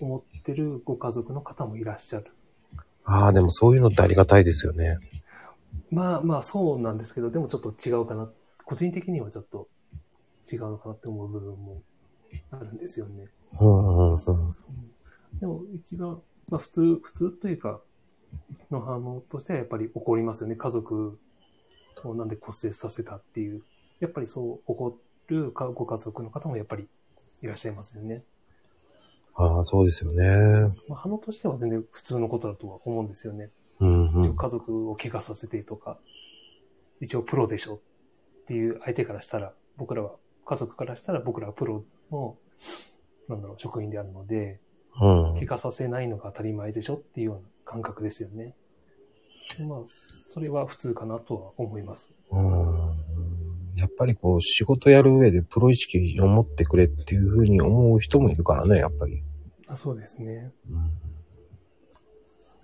[0.00, 2.26] 思ってるご家族の方もいらっしゃる。
[3.04, 4.98] ああ、でもそういうのってありがたいですよね。
[5.90, 8.28] まあまあそうなんですけど、でもちょっと違うかな。
[8.64, 9.68] 個人的にはちょっと
[10.50, 11.82] 違うのかなって思う部分も
[12.50, 13.26] あるんですよね。
[15.40, 17.80] でも一番、まあ普通、普通というか、
[18.70, 20.56] の反応としてはやっぱり怒りますよね。
[20.56, 21.18] 家族
[22.04, 23.62] をなんで骨折させたっていう。
[24.00, 26.86] やっぱりそう怒るかご家族の方もやっぱり
[27.42, 28.22] いらっしゃいますよね。
[29.34, 30.68] ああ、そうですよね。
[30.88, 33.50] まあ反応としては全然普通のことだとは思うんですよね。
[33.80, 34.36] うんうん。
[34.36, 35.98] 家族を怪我させてとか、
[37.00, 37.78] 一応プロでしょっ
[38.46, 42.36] ていう相手からしたら、僕らは、家族からしたら僕らはプロの、
[43.28, 44.60] なんだろう、職員であるので、
[45.00, 45.34] うん。
[45.34, 48.54] 怪我させないのが当たり前でしょっていうような感覚ですよね。
[49.58, 49.78] でまあ、
[50.32, 52.12] それは普通かなとは思います。
[52.30, 53.06] うん
[53.76, 59.22] やっぱりこう仕事やる上でプロ意識を持ってくれっていうふうに思う人もいるからね、やっぱり。
[59.68, 60.50] あそうですね。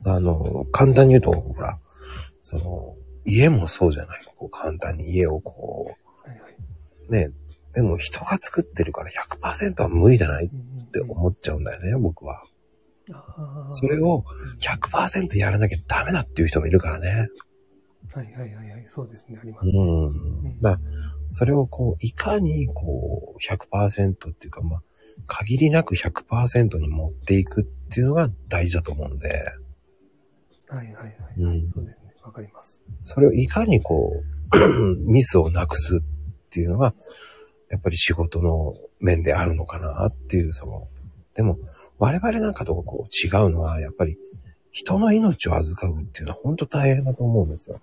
[0.07, 1.79] あの、簡単に言うと、ほら、
[2.43, 4.25] その、家もそうじゃない。
[4.37, 6.55] こう簡単に家をこはいはい。
[7.09, 7.31] う、ね、
[7.75, 10.51] でも人が作ってるから100%は無理じゃないっ
[10.91, 12.45] て思っちゃうんだよね、僕は。
[13.73, 14.25] それを
[14.61, 17.29] 100%やらなきゃダメだっていう人もいるからね。
[18.15, 18.85] はいはいはいはい。
[18.87, 19.39] そうですね。
[19.41, 19.71] ありまうす。
[19.71, 20.61] ん。
[20.61, 20.79] だ
[21.31, 23.39] それをこう、いかにこう、
[23.75, 24.83] 100%っていうか、まあ、
[25.27, 29.29] 限りなく100%に持っていくっていうのが大事だと思うんで、
[30.69, 31.15] はいはいはい。
[31.39, 32.15] うんそうですね。
[32.23, 32.83] わかります。
[33.03, 34.13] それをいかにこ
[34.53, 36.01] う、 ミスをなくすっ
[36.51, 36.95] ていうのが、
[37.73, 40.89] やっぱり仕事の面であるのかなっていう、その、
[41.35, 41.57] でも、
[41.99, 44.19] 我々なんかとこう違うのは、やっぱり
[44.71, 47.81] 人の命を預かるっていうのは本当大変だと思うんですよ。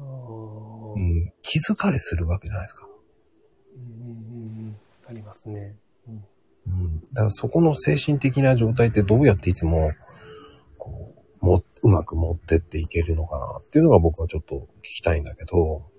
[0.00, 1.32] うん。
[1.42, 2.88] 気づかれするわけじゃないですか。
[3.76, 4.76] うんうんうんうん。
[5.08, 5.76] ありますね。
[6.08, 6.24] うん
[6.66, 7.00] うん。
[7.12, 9.92] だからそこの精神的な状態ってどうやっていつも、
[10.78, 15.91] こう、も、うまく持ってっていけるのかなっていうのが僕はちょっと聞きたいんだけど。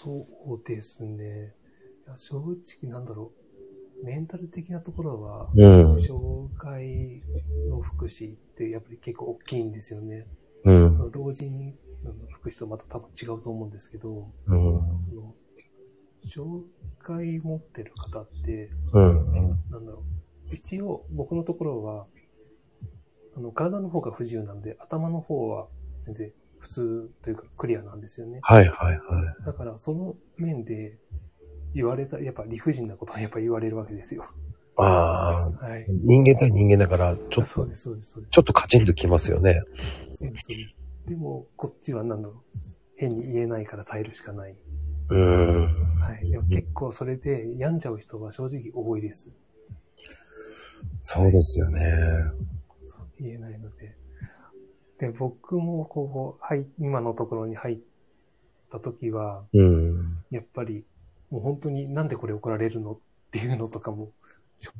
[0.00, 1.54] そうですね。
[2.06, 3.32] いや正直なんだろ
[4.02, 4.06] う。
[4.06, 6.00] メンタル的なところは、うん。
[6.00, 6.24] 障
[6.56, 7.20] 害
[7.68, 10.24] の福祉ってやっぱり結構大きいんですよね。
[10.62, 11.10] うん。
[11.10, 14.62] 老人の福祉とまた多分違うと思うんですけど、うん。
[15.10, 15.34] その
[16.24, 16.64] 障
[17.02, 19.26] 害持ってる方って、うん。
[19.68, 20.04] なんだろ
[20.48, 20.54] う。
[20.54, 22.06] 一応僕のところは、
[23.36, 25.66] あの、体の方が不自由なんで、頭の方は
[26.02, 28.40] 全然普通というかクリアなんですよね。
[28.42, 29.44] はいはいはい。
[29.44, 30.98] だからその面で
[31.74, 34.24] 言われた、やっぱ理不尽なことはやっぱ言われるわけですよ。
[34.76, 35.84] ああ、はい。
[35.88, 38.30] 人間対人間だから、ちょっと、そうです、そうです、そうです。
[38.30, 39.60] ちょっとカチンときますよね。
[40.12, 40.78] そうです、そうです。
[41.08, 42.58] でも、こっちは何だろう。
[42.96, 44.56] 変に言えないから耐えるしかない。
[45.08, 45.66] うーん。
[46.00, 46.30] はい。
[46.30, 49.30] でも結構それで病んじゃう人は正直多いです。
[51.02, 51.80] そうですよね。
[53.20, 53.94] 言えないので。
[54.98, 57.78] で、僕もこう、はい、今のところに入っ
[58.70, 60.24] た時は、うん。
[60.30, 60.84] やっぱり、
[61.30, 62.98] もう本当になんでこれ怒られるのっ
[63.30, 64.12] ていうのとかも、
[64.58, 64.72] しょ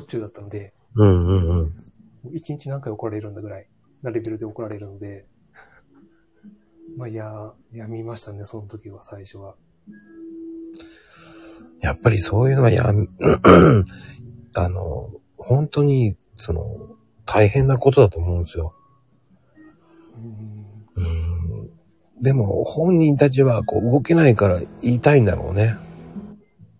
[0.00, 1.46] っちゅうだったので、うんうんうん。
[1.46, 3.68] もう一日何回怒られるんだぐらい
[4.02, 5.26] なレベルで怒られるので、
[6.96, 9.54] まあ、いや、やみましたね、その時は、最初は。
[11.80, 12.84] やっぱりそういうのはや、
[14.56, 16.64] あの、本当に、その、
[17.24, 18.74] 大変なことだと思うんですよ。
[22.24, 25.76] でも、本人たちはこう動けないから言いたいんだろうね。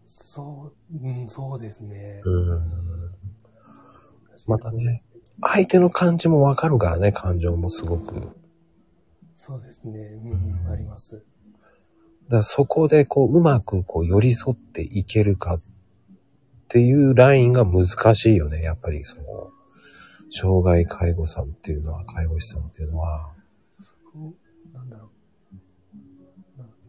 [0.06, 2.20] そう、うん、そうですね。
[2.24, 2.62] うん。
[4.48, 5.02] またね。
[5.40, 8.36] 相手の感じもわかるからね、感情もすごく。
[9.36, 10.00] そうですね。
[10.24, 11.22] うん、あります。
[12.28, 15.60] らそこでこう、うまくこう、寄り添っていけるかっ
[16.64, 18.60] っていうラインが難しいよね。
[18.62, 19.24] やっぱりその、
[20.30, 23.33] 障害介護さんっていうのは、介護士さんっていうのは。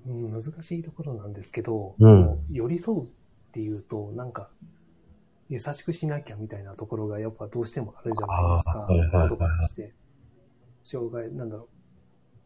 [0.05, 3.07] 難しいところなんですけど、うん寄り添うっ
[3.51, 4.49] ていうと、なんか、
[5.49, 8.79] 優しくしなきゃみたいなところがやっぱどうしてもあるじゃないですか。
[8.79, 9.93] はいはいはいとして。
[10.83, 11.69] 障害、なんだろ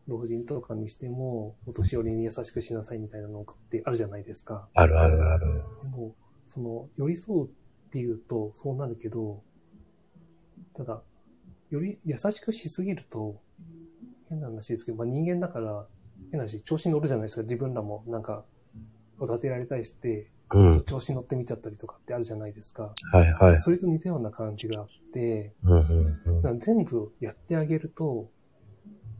[0.08, 0.12] う。
[0.12, 4.68] 老人とかにしても、お年寄りに優しくしなさいみたいなのってあるじゃないですか。
[4.74, 5.46] あるあるある。
[5.84, 6.16] でも、
[6.48, 7.50] その、寄り添うっ
[7.92, 9.44] ていうと、そうなるけど、
[10.74, 11.02] ただ、
[11.70, 13.40] より優しくしすぎると、
[14.30, 15.88] 変な話ですけど、まあ人間だから、
[16.32, 17.44] 変な話、調子に乗るじゃないですか。
[17.44, 18.46] 自分らも、なんか、
[19.20, 20.84] おだてられたりして、うん。
[20.84, 22.94] 調子に乗ってみちゃったりとかってあるじゃないですか。
[23.12, 23.62] はいはい。
[23.62, 28.32] それと似たような感じがあって、うんうん全部やってあげると、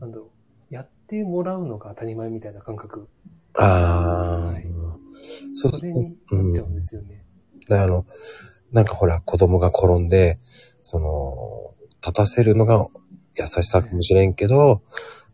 [0.00, 0.30] なんだろ
[0.70, 3.08] う、やってもらうのが当たり前みたいな感覚。
[3.54, 4.64] ああ、はい
[5.54, 7.24] それになっちゃうんですよね。
[7.68, 8.04] で、あの、
[8.72, 10.38] なんかほら、子供が転んで、
[10.82, 12.86] その、立たせるのが
[13.36, 14.82] 優しさかもしれんけど、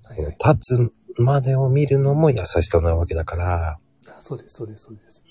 [0.03, 0.37] はいはい。
[0.39, 5.23] 立つまでを見るのも優しさなわけだから、あそうです、そうです、そうです。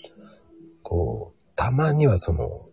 [0.82, 2.69] こう、たまにはその、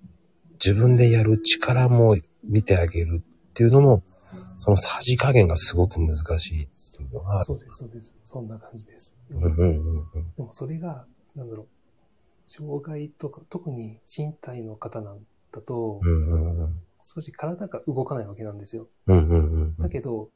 [0.54, 4.02] 自分でやる力も見てあげるっていうのも、
[4.56, 8.14] そのさじ加減がすごく難しいっていうのが、そうです、そうです。
[8.24, 9.16] そんな感じです。
[9.30, 10.32] うんうんうんうん。
[10.36, 11.66] でもそれが、なんだろう、
[12.46, 15.18] 障害とか、特に身体の方なん
[15.52, 16.76] だと、うんうんうん。
[17.02, 18.86] 正直体が動かないわけなんですよ。
[19.06, 19.76] うんうんうんうん。
[19.78, 20.30] だけど、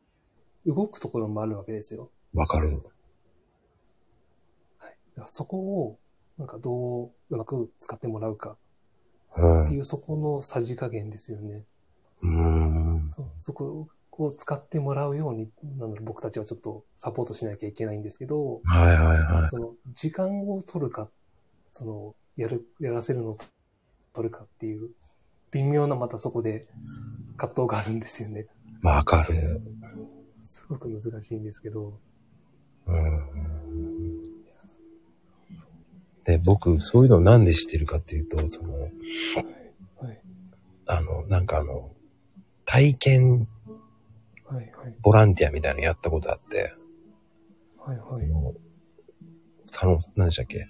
[0.66, 2.10] 動くところもあるわけですよ。
[2.36, 2.68] わかる。
[2.68, 2.78] はい。
[4.80, 5.98] だからそこを、
[6.38, 8.58] なんかどううまく使ってもらうか
[9.36, 9.66] うん。
[9.66, 11.64] っていうそこのさじ加減ですよね。
[12.22, 13.08] うん。
[13.10, 19.48] そうそこを使ってもらうように、なんだろう、僕たちはちょっとサポートしなきゃいけないんですけど、はいはいはい。
[19.48, 21.08] その、時間を取るか、
[21.72, 23.36] その、やる、やらせるのを
[24.12, 24.90] 取るかっていう、
[25.52, 26.66] 微妙なまたそこで
[27.38, 28.46] 葛藤があるんですよね。
[28.82, 29.34] わかる。
[30.42, 31.98] すごく難しいんですけど。
[32.86, 33.26] うん。
[36.24, 38.92] で、僕、そういうのをなんで知ってるかっていうと、その、はい。
[40.86, 41.90] あの、なんかあの、
[42.64, 43.48] 体験。
[45.02, 46.72] ボランティアみたいなのやったことあって、
[47.78, 48.14] はい、はい。
[48.14, 48.54] その、
[49.66, 50.66] その、何でしたっけ、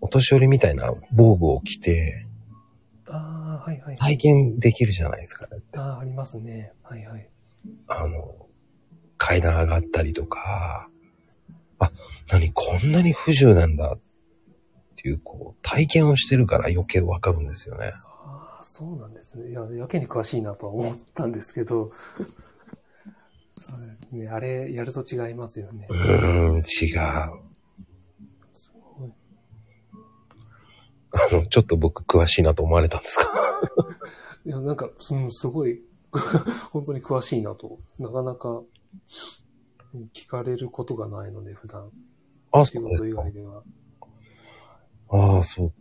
[0.00, 2.26] お年寄りみたいな防具を着て、
[3.06, 3.96] ああ、はい、はい。
[3.96, 5.46] 体験できるじゃないですか。
[5.76, 6.72] ああ、ありますね。
[6.82, 7.28] はい、はい。
[7.88, 8.46] あの、
[9.16, 10.88] 階段上がったりとか、
[11.86, 11.92] あ、
[12.30, 13.98] 何こんなに不自由なんだっ
[14.96, 17.92] ていう、こう、体験をしてるから余計わかるんですよね。
[18.24, 19.50] ああ、そうなんですね。
[19.50, 21.90] いや、やけに詳しいなとは思ったんですけど、
[23.54, 24.28] そうですね。
[24.28, 25.94] あれ、やると違いますよねう。
[25.94, 26.62] ーん、違う。
[28.52, 29.12] すごい。
[31.12, 33.30] あの、ちょっと僕詳しいなと思われたんですか？
[34.44, 35.80] いや、なんか、うん、すごい、
[36.70, 38.66] 本当に詳しいなと、なかなかうん
[40.14, 41.90] 聞かれることがないので、普段、
[42.52, 43.22] あ、仕事以そうですか。
[43.22, 43.62] 外では。
[45.10, 45.76] ああ、そうか。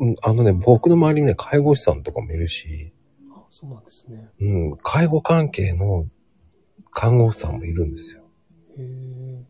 [0.00, 2.92] うんあのね、僕の周りにね、介護士さんとかもいるし、
[3.30, 4.30] あ、そうなんですね。
[4.40, 6.06] うん、介護関係の
[6.90, 8.22] 看護婦さんもいるんですよ。
[8.78, 9.44] へえ。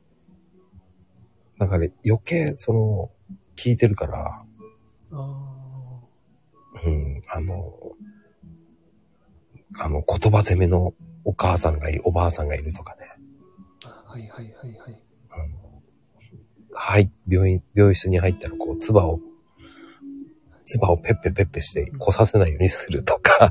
[1.59, 3.11] だから、ね、余計、その、
[3.57, 4.43] 聞いてるから、
[5.13, 6.01] あ
[6.85, 7.75] うん、あの、
[9.79, 10.93] あの、言葉攻めの
[11.25, 13.02] お母さんがいる、おばあさんがいるとかね。
[14.13, 14.15] あ。
[14.15, 15.03] はいはいはいはい。
[15.31, 15.63] あの
[16.75, 19.21] はい、病院、病室に入ったら、こう、唾を、
[20.65, 23.51] 唾をペッペペッペして、来させないようにするとか、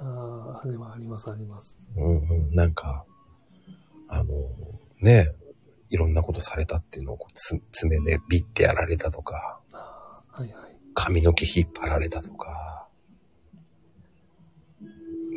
[0.00, 1.78] ああ、でもありますあります。
[1.96, 3.04] うんうん、なんか、
[4.08, 4.34] あの、
[5.00, 5.32] ね、
[5.90, 9.60] いろんなことされたっていうのをこうつ、爪でビッてやられたとか、
[10.30, 10.76] はいはい。
[10.94, 12.86] 髪の毛引っ張られたとか、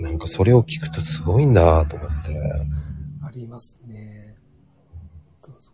[0.01, 2.35] なんかそれを聞くとすごいんだと思って、
[3.23, 4.35] ありますね。
[5.41, 5.73] とそ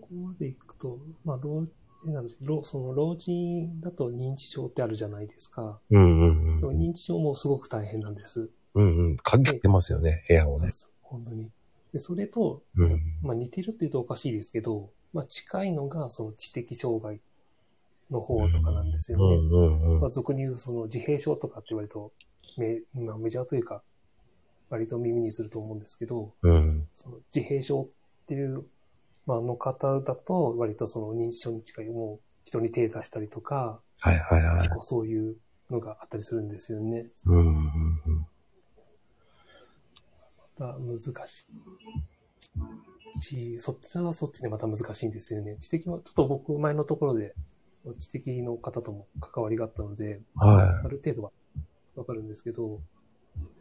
[0.00, 1.64] こまで行くと、まあ、老、
[2.06, 5.78] えなんです老その老人だと認知症ってあるじゃないですか。
[5.90, 6.78] うんうんうん。
[6.78, 8.50] 認知症もすごく大変なんです。
[8.74, 9.16] うんうん。
[9.16, 10.68] 限ってますよね、部屋をね。
[11.02, 11.50] 本当に。
[11.92, 13.00] で、それと、うん。
[13.22, 17.20] まあ似てるって言うとおかしいですけど、まあ近いのがその知的障害
[18.10, 19.36] の方とかなんですよね。
[19.36, 22.12] うんうんうんまあ俗に言うその自閉症とかって言われると、
[22.56, 23.82] メ,、まあ、メジャーというか、
[24.68, 26.88] 割と耳にすると思うんですけど、うん。
[26.94, 28.64] その自閉症っていう、
[29.26, 34.62] まあ、あの方だと、割とその認知症に近い、もう人に手出したりとか、はいはいはい。
[34.80, 35.36] そういう
[35.70, 37.06] のがあったりするんですよね。
[37.26, 38.26] うんうんうん。
[40.58, 41.48] また難し
[43.18, 45.56] いし、そっちはそっちでまた難しいんですよね。
[45.60, 47.34] 知的は、ちょっと僕前のところで
[47.98, 51.30] 知的の方とも関わりがあったので、はある程度は
[51.96, 52.80] わかるんですけど、やっ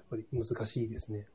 [0.09, 1.27] ぱり難しいですね。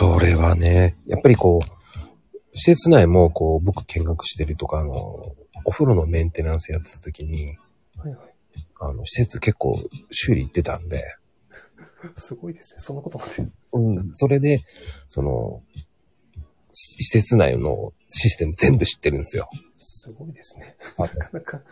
[0.00, 4.94] それはね、やっぱりこう、施設内もこう、僕見学してるとか、あの、
[5.66, 7.58] お風呂のメンテナンスやってた時に、
[7.98, 8.34] はいはい。
[8.80, 9.78] あの、施設結構
[10.10, 11.04] 修理行ってたんで、
[12.16, 12.80] すごいですね。
[12.80, 13.46] そんなことまで。
[13.74, 14.62] うん、それで、
[15.08, 15.62] その、
[16.72, 19.50] し施設内のシステム全部知ってるんですよ。
[19.76, 20.76] すごいですね。
[20.96, 21.62] あなかなか。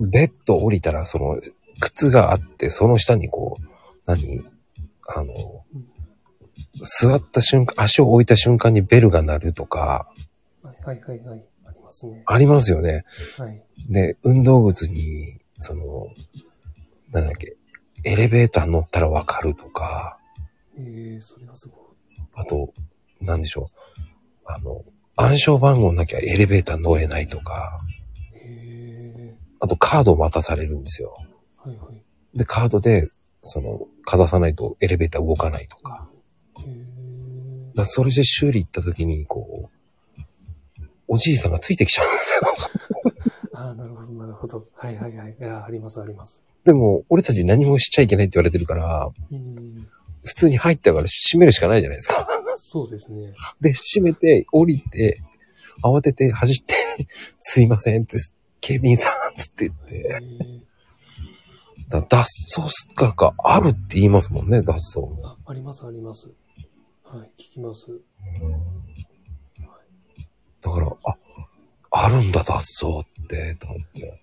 [0.00, 1.40] ベッド降りたら、その、
[1.78, 3.64] 靴があって、その下にこう、
[4.04, 4.44] 何？
[5.14, 5.64] あの、
[6.82, 10.06] 座った瞬間、足を置いた瞬間にベルが鳴るとか、
[10.62, 11.44] はいはいはいはい。
[11.64, 12.22] ありますね。
[12.26, 13.04] ありますよね。
[13.38, 13.62] はい。
[13.88, 16.08] で、運動靴に、その、
[17.12, 17.56] なんだっけ、
[18.04, 20.18] エレベーター乗ったらわかるとか、
[20.76, 21.78] えー、それはすごい。
[22.34, 22.72] あと、
[23.20, 24.02] なんでしょう。
[24.46, 24.82] あの、
[25.16, 27.80] 暗証番号なきゃエレベーター乗れないとか、
[28.34, 31.16] えあとカードを渡されるんですよ。
[31.64, 32.38] ー、はいはい。
[32.38, 33.08] で、カードで、
[33.42, 35.91] その、かざさないとエレベーター動かないとか。
[37.72, 39.70] えーだそれで修理行った時に、こ
[40.78, 43.52] う、おじいさんがついてきちゃうんですよ。
[43.54, 44.66] ああ、なるほど、なるほど。
[44.74, 45.36] はいはいはい。
[45.38, 46.42] いや、あります、あります。
[46.64, 49.88] でも、俺たち何もしちゃいけないって言われてるから、うん。
[50.24, 52.26] 普通に入ったから閉めるしかないじゃないですか。
[52.56, 53.34] そうですね。
[53.60, 55.20] で、閉めて、降りて、
[55.82, 56.74] 慌てて走って、
[57.36, 58.16] すいませんって、
[58.60, 62.16] 警備員さんつって言っえて、ー、だ脱
[62.60, 65.18] 走ががあるって言いますもんね、脱走も。
[65.24, 66.30] あ、あります、あります。
[67.12, 68.00] はい、聞きます。
[70.62, 71.16] だから、あ、
[71.90, 74.22] あるんだ、脱走って、と思って。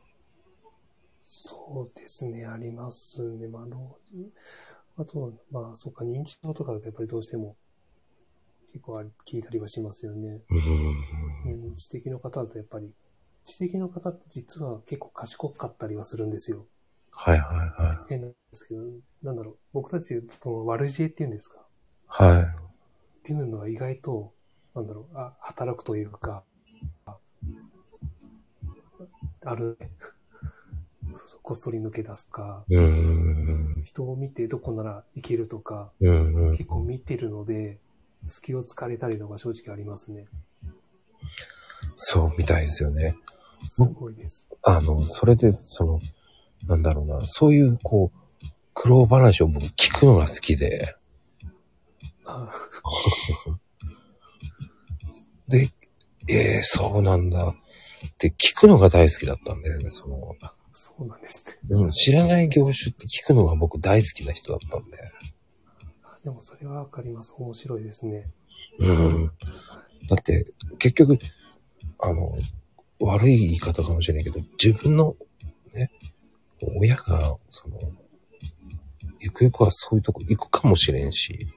[1.21, 3.47] そうですね、ありますね。
[3.47, 3.95] まあ、あの、
[4.97, 7.55] あとは、まあ、そっか、認知症とかだとやっぱりどうしても、
[8.73, 10.41] 結構聞いたりはしますよね。
[11.45, 11.65] うん。
[11.67, 12.91] うん、知的の方だとやっぱり、
[13.45, 16.65] 知的の方って実は結構賢かったりはするんですよ。
[17.11, 17.97] はいはいはい。
[18.09, 18.81] 変なんですけど、
[19.21, 21.67] なんだろう、僕たち、その悪知恵っていうんですか？
[22.07, 22.68] はい。
[23.19, 24.33] っていうのは意外と、
[24.75, 26.43] なんだろう、あ働くというか、
[27.05, 27.17] あ
[29.45, 29.77] ある、
[31.43, 32.65] こっそり抜け出すか。
[33.83, 35.91] 人を見てどこなら行けるとか。
[35.99, 37.77] 結構見てるので、
[38.25, 40.25] 隙を突かれたりとか正直ありますね。
[41.95, 43.15] そうみたいですよね。
[43.65, 44.49] すごいです。
[44.63, 45.99] あの、それで、その、
[46.65, 51.08] なんだろうな、そういう、こう、苦労話を僕聞くのが好きで、あ
[55.47, 55.69] で、
[56.29, 57.55] ええそうなんだっ
[58.17, 60.35] て聞くのが大好きだったんですね、その、
[60.73, 61.57] そうなんですね。
[61.69, 64.97] うん、知らない業種って聞くのが僕大好きな人だったんで、
[66.23, 67.33] でもそれはわかります。
[67.37, 68.29] 面白いですね。
[68.79, 69.31] うん。
[70.07, 70.45] だって、
[70.77, 71.17] 結局、
[71.99, 72.37] あの、
[72.99, 75.15] 悪い言い方かもしれないけど、自分の、
[75.73, 75.89] ね、
[76.77, 77.77] 親が、その、
[79.21, 81.47] ゆくゆくはそういうとこ行くかもしれんし、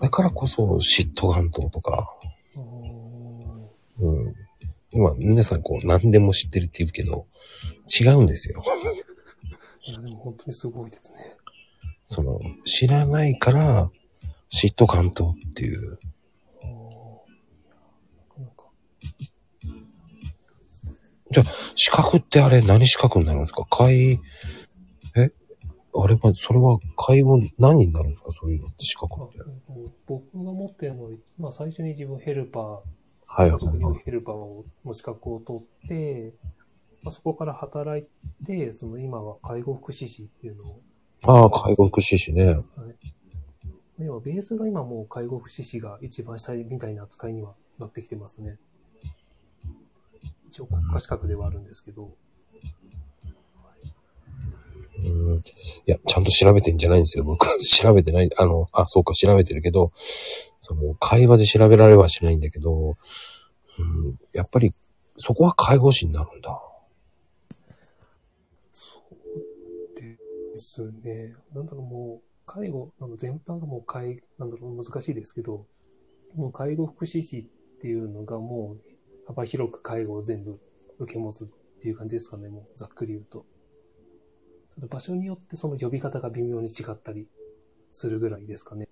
[0.00, 2.08] だからこそ嫉妬眼頭とか、
[3.98, 4.34] うん。
[4.92, 7.26] 今、皆さんこう、何でも知ってるって言うけど、
[8.00, 8.62] 違うんですよ。
[9.82, 11.36] いや、でも本当にすごいですね。
[12.08, 13.90] その、知らないから、
[14.52, 15.98] 嫉妬感頭っていう。
[16.62, 16.70] あー
[18.40, 18.64] なか
[21.30, 23.64] なか資格ってあれ何資格になるんですか？
[23.66, 24.18] 会、
[25.14, 25.30] え？
[25.92, 29.38] あれは、それは会を何になるんですかそういうのって資格あって。
[29.38, 32.80] うん僕が持ってるのは、まあ最初に自分ヘルパー、
[33.32, 34.02] はいはい。
[34.04, 36.34] ヘルパーをの資格を取って、
[37.02, 40.80] まあ、そこから働いて、その今は介護福祉士っていうのを、
[41.26, 42.56] ああ、介護福祉士ね。
[43.98, 48.58] 要はベースが今もう介護福祉士が一番下みたいな扱いにはなってきてますね。
[50.48, 52.12] 一応国家資格ではあるんですけど、うん。
[55.04, 55.42] うんい
[55.86, 57.24] や、ちゃんと調べてんじゃないんですよ。
[57.24, 58.30] 僕は調べてない。
[58.38, 59.92] あの、あ、そうか、調べてるけど、
[60.58, 62.96] その、会話で調べられはしないんだけど、うん、
[64.32, 64.74] やっぱり、
[65.16, 66.62] そこは介護士になるんだ。
[68.72, 70.16] そうで
[70.56, 71.34] すね。
[71.54, 75.66] なんだろう、もう、介護、あの全般がもう介、なんだろう、難しいですけど、
[76.34, 78.80] もう介護福祉士っていうのがもう
[79.26, 80.58] 幅広く介護を全部
[80.98, 81.48] 受け持つっ
[81.80, 83.46] ていう感じですかね、もうざっくり言うと。
[84.70, 87.28] その場所によってその呼び方が微妙に違ったり
[87.90, 88.88] するぐらいですかね。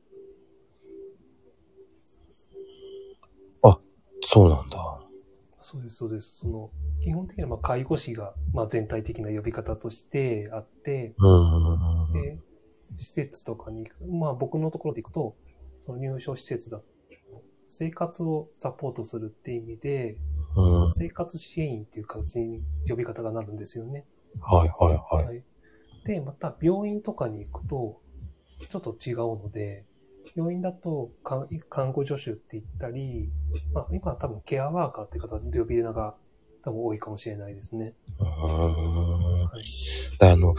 [4.31, 5.01] そうなんだ。
[5.63, 6.37] そうです、そうです。
[6.37, 6.71] その、
[7.03, 11.15] 基本的にはまあ介護士がまあ全体的な呼び方としてあって。
[12.13, 12.39] で、
[12.99, 15.37] 施設とかに行く、まあ僕のところで行くと、
[15.87, 16.83] その入所施設だ
[17.71, 20.19] 生活をサポートするって意味で、
[20.57, 20.91] うん。
[20.91, 24.05] 生活支援員っていう形に呼び方がなるんですよね。
[24.43, 25.27] はいはいはい。
[25.27, 25.43] はい。
[26.05, 28.01] で、また病院とかに行くと、
[28.71, 29.85] ちょっと違うので、
[30.37, 33.31] 病院だと看看護助手って言ったり、
[33.73, 36.15] まあ今は多分ケアワーカーって方で呼び名が
[36.63, 37.95] 多分多いかもしれないですね。
[38.19, 39.45] うーん。
[39.45, 40.19] はい。
[40.19, 40.55] であの、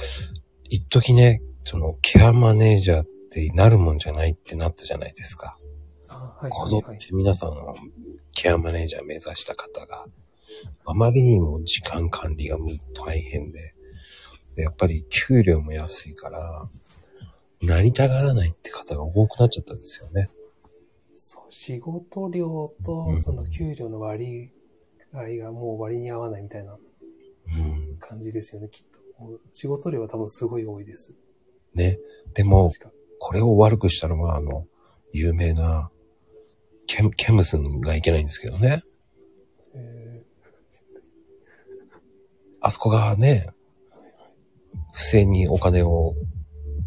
[0.70, 5.58] 一時ね、その、ケアマネージャーってなるもんじゃないってなったじゃないですか。
[6.08, 6.52] あはい。
[6.52, 6.98] こぞっはい。
[6.98, 7.52] て皆さん、
[8.34, 10.06] ケアマネージャー目指した方が、
[10.86, 12.58] あまりにも時間管理が
[12.94, 13.74] 大変で、で
[14.62, 16.70] やっぱり給料も安いから、
[17.62, 20.30] なりたがらないって方が多くなっちゃったんですよね。
[21.16, 24.52] そう、仕事量うとんその給料の割
[25.14, 26.78] 合がもう割に合わないみたいな
[27.48, 27.98] うん。
[28.00, 29.00] 感じですよね、きっと。
[29.54, 31.12] 仕事量は多分すごい多いです。
[31.74, 31.98] ね。
[32.34, 32.72] でも。
[33.22, 34.66] これを悪くしたのは、あの、
[35.12, 35.92] 有名な、
[36.88, 38.82] ケム、ケムスンがいけないんですけどね。
[39.76, 40.24] え
[42.62, 43.50] あそこがね、
[44.92, 46.16] 不正にお金を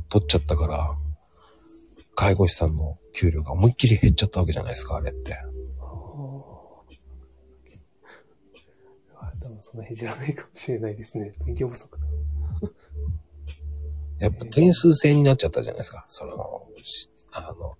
[0.09, 0.97] 取っちゃったから、
[2.15, 5.33] 介護士さんの給料が思いっきり減っちゃったわけじゃないですか、あれって。
[9.73, 11.33] その辺知らないかもしれないですね。
[11.47, 12.07] 勉強不足だ。
[14.19, 16.05] やっぱ点数制になっちゃったじゃないですか。
[16.09, 17.77] その、しあの、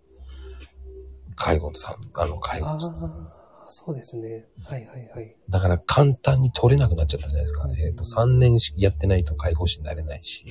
[1.37, 3.42] 介護さん、あの、介あ護士さん。
[3.73, 4.47] あ、そうですね。
[4.67, 5.35] はいはいはい。
[5.49, 7.67] だから簡単に取れなくなっちゃったじゃないですか。
[7.87, 10.45] えっ、と、3年しやってないと介護士になれないし。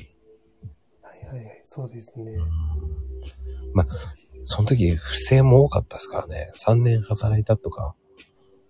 [1.02, 1.62] はいはいはい。
[1.66, 2.32] そうですね。
[3.74, 3.86] まあ、
[4.46, 6.52] その時不正も多かったですからね。
[6.56, 7.96] 3年働いたとか、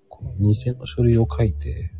[0.10, 1.92] こう2000の書類を書いて、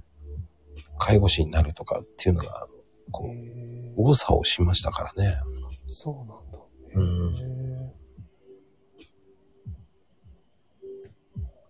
[1.00, 2.68] 介護士になるとかっていうのが、
[3.12, 5.34] こう、えー、多さをしましたからね。
[5.88, 6.60] そうなんだ。
[6.94, 7.72] うんえ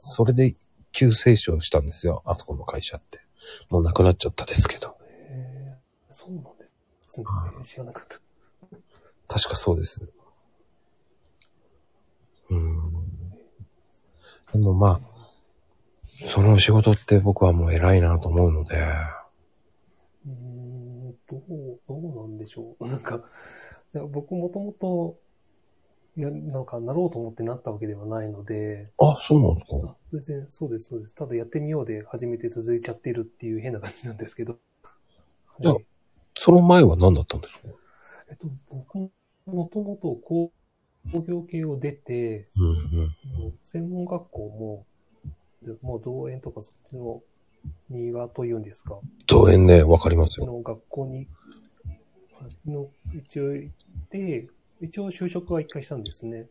[0.04, 0.56] それで
[0.92, 2.22] 急成長したんですよ。
[2.26, 3.20] あそこの会社って。
[3.70, 4.90] もうなくなっちゃったですけど。
[4.90, 4.92] ー、
[5.30, 6.66] えー、そうなんで
[7.08, 7.26] すね。
[7.64, 8.20] 知らなかった。
[9.28, 10.12] 確かそうです。
[12.50, 12.92] うん。
[14.54, 15.12] でもまあ、
[16.24, 18.76] その仕事って僕はもう偉いなと思うので、
[20.26, 22.88] うーん、どう、どうなんでしょう。
[22.88, 23.22] なんか、
[23.96, 25.16] いや僕もともと、
[26.18, 29.78] いや、なんか、なろうと思ってなったわけではないので、あ、そうなんですか？
[29.92, 31.16] あ全然、そうです、そうです。
[31.16, 34.58] ただやってみようで初めて続いちゃってるっていう変な感じなんですけど。
[35.60, 35.86] いやはい、
[36.36, 37.68] その前は何だったんですか？
[38.30, 39.12] えっと、僕も、
[39.46, 40.52] もともと工
[41.28, 42.64] 業系を出て、う
[42.98, 43.54] んうん。
[43.64, 44.86] 専門学校も、
[45.66, 47.22] でもう造園とかそっちの
[47.90, 49.00] 庭というんですか。
[49.28, 50.46] 造園ね、わかりますよ。
[50.46, 51.28] その学校に、
[52.66, 54.48] の、一応行って、
[54.82, 56.48] 一応就職は一回したんですね。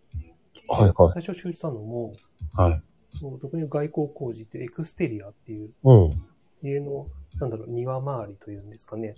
[0.69, 1.21] はいはい。
[1.21, 2.13] 最初就職したのも、
[2.55, 3.23] はい。
[3.25, 6.23] もう特に外交工事ってエクステリアっていううん。
[6.63, 7.09] 家の、
[7.41, 9.15] なんだろう、庭周りというんですかね。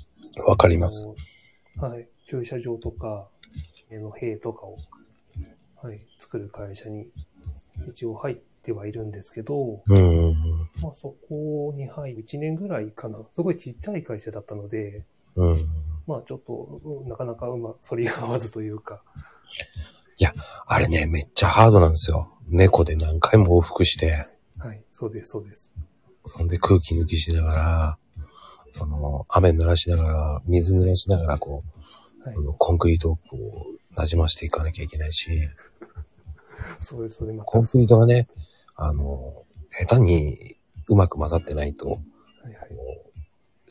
[0.47, 1.07] わかります。
[1.77, 2.09] はい。
[2.27, 3.29] 駐車場とか、
[3.91, 4.79] 家の塀とかを、
[5.83, 7.09] はい、作る会社に
[7.89, 10.35] 一応入ってはいるんですけど、うん。
[10.81, 13.19] まあそこに入る1年ぐらいかな。
[13.35, 15.05] すごいちっちゃい会社だったので、
[15.37, 15.57] うん。
[16.07, 19.03] まあちょっと、うんなかなかうま、反り合わずというか、
[20.67, 22.29] あれね、めっちゃハードなんですよ。
[22.49, 24.13] 猫で何回も往復して、
[24.59, 25.73] はい、そうです、そうです。
[26.25, 27.99] そんで空気抜きしながら、
[28.73, 31.63] その、雨濡らしながら、水濡らしながら、こ
[32.25, 35.31] はい、う、コンクリートをこう、馴染ませていかなきゃいけないし、
[36.79, 37.51] そうです、それまた。
[37.51, 38.29] コンクリートがね、
[38.77, 40.57] あの、下手に
[40.89, 41.97] うまく混ざってないと、は
[42.49, 43.02] いはい。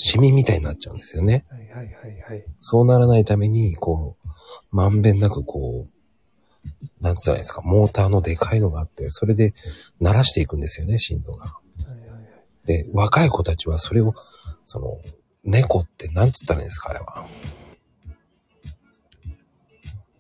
[0.04, 1.46] シミみたいになっちゃうんですよね。
[1.48, 2.44] はいはいはいはい。
[2.60, 4.28] そうならないために、こう、
[4.76, 9.54] まんべんなくこう、なんつったらいいですか、モーターのでかいのがあって、それで
[10.00, 11.46] 鳴らしていくんですよね、振動が。
[11.46, 12.24] はいはいはい。
[12.66, 14.16] で、若い子たちはそれを、
[14.66, 14.98] その、
[15.44, 17.28] 猫ってなんつったらいいんですか、あれは。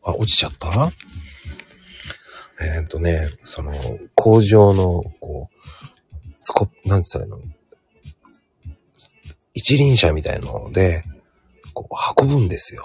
[0.03, 0.91] あ、落ちちゃった？
[2.63, 3.73] えーっとね、その、
[4.13, 5.59] 工場の、こう、
[6.37, 7.39] スコなんつったらいいの？
[9.61, 11.03] 一輪車みたいので、
[11.75, 12.83] こう、運ぶんですよ。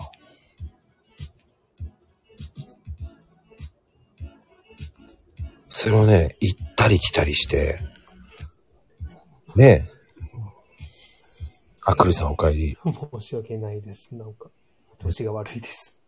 [5.69, 7.81] それをね、行ったり来たりして、
[9.55, 9.83] ねえ。
[11.87, 12.77] あ、くりさんお帰り。
[13.21, 14.15] 申し訳ないです。
[14.15, 14.51] なんか、
[14.99, 16.03] 調子が悪いです。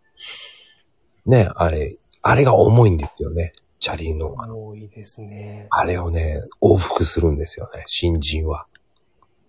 [1.25, 3.53] ねえ、あれ、あれが重いんですよね。
[3.79, 4.35] チャリの。
[4.39, 5.67] あの多いですね。
[5.71, 7.85] あれをね、往復するんですよね。
[7.87, 8.67] 新人は。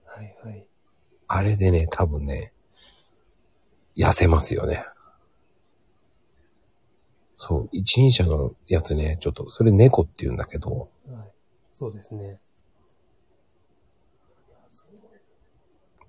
[0.06, 0.69] はいはい。
[1.30, 2.52] あれでね、多分ね、
[3.96, 4.84] 痩せますよね。
[7.36, 11.32] そう、一輪車のやつね、ちょっと、それ猫って言うんだけど、はい、
[11.74, 12.42] そうですね。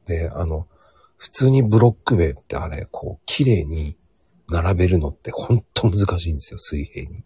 [0.06, 0.66] で、あの、
[1.18, 3.96] 普通にブロック塀ってあれ、こう、綺麗に
[4.48, 7.22] 並べるのってほんと難しいんですよ、水平に。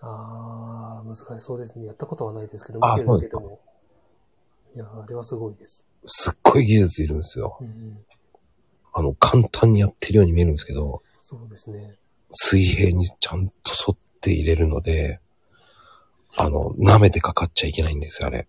[0.00, 1.86] ああ、難しそうですね。
[1.86, 3.60] やったことはないですけど、あー見てるだけでも。
[4.74, 5.86] いや、あれはすごいです。
[6.04, 7.58] すっごい技術いるんですよ。
[7.60, 7.98] うんうん。
[8.94, 11.96] あの、簡単にやってるように見えるんですけど、そうですね。
[12.32, 13.54] 水平にちゃんと
[13.88, 15.20] 沿って入れるので、
[16.36, 18.46] あの、舐めてかかっちゃいけないんですよ、あれ。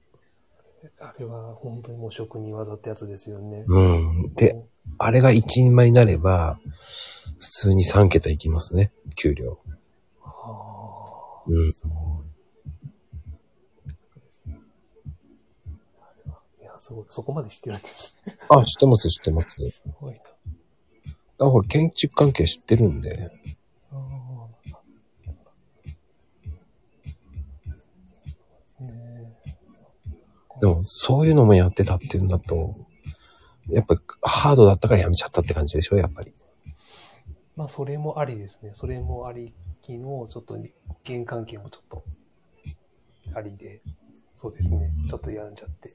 [0.99, 3.63] あれは本当にもう職人技ってやつですよね。
[3.67, 4.34] うん。
[4.36, 4.65] で、
[4.97, 6.59] あれが一人前になれば、
[7.39, 9.57] 普通に3桁いきますね、給料。
[10.22, 11.43] はあ。
[11.47, 11.65] うん。
[11.65, 11.72] い
[16.63, 17.06] や、すごい。
[17.10, 18.16] そこまで知ってるんです。
[18.50, 19.50] あ、知ってます、知ってます。
[19.50, 20.22] すごいな。
[21.38, 23.30] だから建築関係知ってるんで、
[30.60, 32.76] でもそういうのもやってたっていうんだと、
[33.70, 36.34] やっぱハードだったからやめちゃったって感じでしょ、やっぱり。
[37.56, 38.72] まあ、それもありですね。
[38.76, 40.72] それもありきの、ちょっと人
[41.06, 42.04] 間関係もちょっと、
[43.34, 43.82] ありで、
[44.36, 44.92] そうですね。
[45.08, 45.94] ちょっと病んじゃって。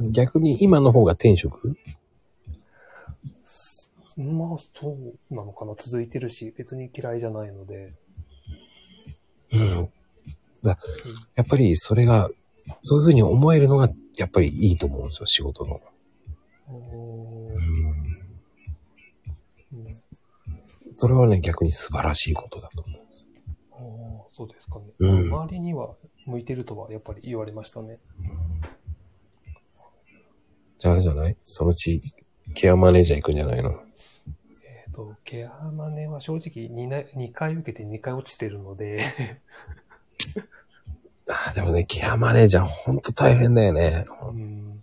[0.00, 1.76] 逆に今の方が転職？
[4.16, 5.74] まあ、そうなのかな。
[5.76, 7.92] 続いてるし、別に嫌いじゃないので。
[9.52, 9.88] うん。
[10.62, 10.78] だ
[11.36, 12.28] やっぱりそれが、
[12.80, 13.88] そういうふうに思えるのが、
[14.18, 15.80] やっぱりいいと思うんですよ、仕事の。
[16.68, 17.62] うーんうん。
[19.72, 20.00] うん
[20.96, 23.00] それはね、逆に素晴らしいことだと思う。
[23.72, 24.84] あーそうですかね。
[24.98, 25.94] うん周りには
[26.26, 27.98] 向いてるとはやっぱり言われましたね。
[30.80, 31.36] じゃああれじゃない？
[31.44, 32.00] そのうち、
[32.54, 33.70] ケアマネージャー行くんじゃないの？
[34.64, 39.04] えっ、と、ケアマネは正直 2, な2回受けて2回落ちてるので、
[41.30, 44.06] ああ、でもね、ケアマネージャーほんと大変だよね。
[44.22, 44.82] うん、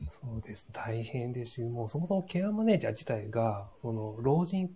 [0.00, 0.68] そうです。
[0.72, 4.70] 大変ですし、もうそもそもケアマネージャー自体が、その、老人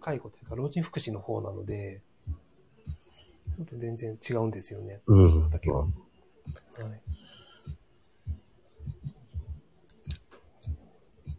[0.00, 2.00] 介護というか、老人福祉の方なので、
[3.56, 5.00] ちょっと全然違うんですよね。
[5.06, 5.50] うん。
[5.50, 5.88] だけどはい。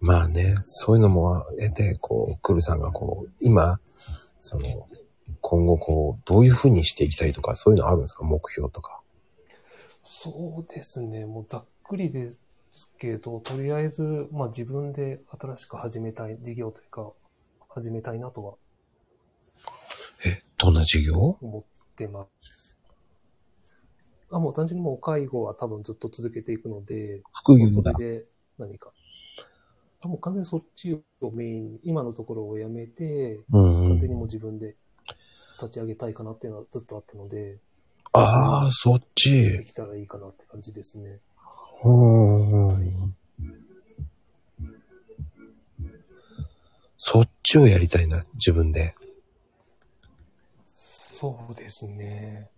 [0.01, 3.79] まあね、そういうのも得て、こう、クルさんがこう、今、
[4.39, 4.65] その、
[5.41, 8.23] 今後こう、どういうふうにしていきたいとか、そういうのあるんですか？
[8.23, 8.99] 目標とか。
[10.03, 11.25] そうですね。
[11.25, 17.11] もうざっくりですけど、とりあえず、まあ自分で新しく始めたい事業というか、
[17.69, 18.53] 始めたいなとは
[20.25, 21.13] え、どんな事業？
[21.41, 21.63] 思っ
[21.95, 22.79] てます。
[24.31, 27.93] あ、もう単純にもう介護は多分ずっと続けていくので、副業だ。
[27.93, 28.25] それで
[28.57, 28.91] 何か。
[30.01, 33.89] あ、もう完全にそっちをメインに、今のところをやめて、うんうん。
[33.89, 34.75] 完全にもう自分で
[35.61, 37.57] 立ち上げたいかなっていうのはずっとあったので、
[38.13, 39.63] ああ、そっでち。
[39.63, 41.19] きたらいいかなって感じですね。
[41.83, 43.15] うん。
[46.97, 48.93] そっちをやりたいな、自分で。
[50.75, 52.49] そうですね。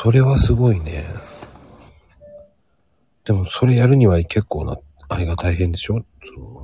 [0.00, 1.02] それはすごいね。
[3.24, 4.78] でも、それやるには結構な、
[5.08, 6.04] あれが大変でしょ？
[6.22, 6.56] そ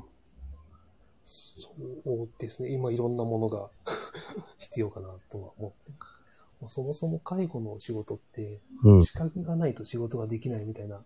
[1.25, 2.71] そうですね。
[2.71, 3.69] 今いろんなものが
[4.59, 5.91] 必要かなとは思って。
[6.61, 8.61] もうそもそも介護の仕事って。
[9.03, 11.03] 資格がないと仕事ができないみたいな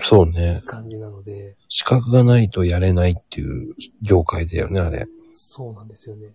[0.00, 0.62] そうね。
[0.64, 5.08] 感じなので、資格がないとやれないっていう業界だよね、あれ。
[5.34, 6.34] そうなんですよね。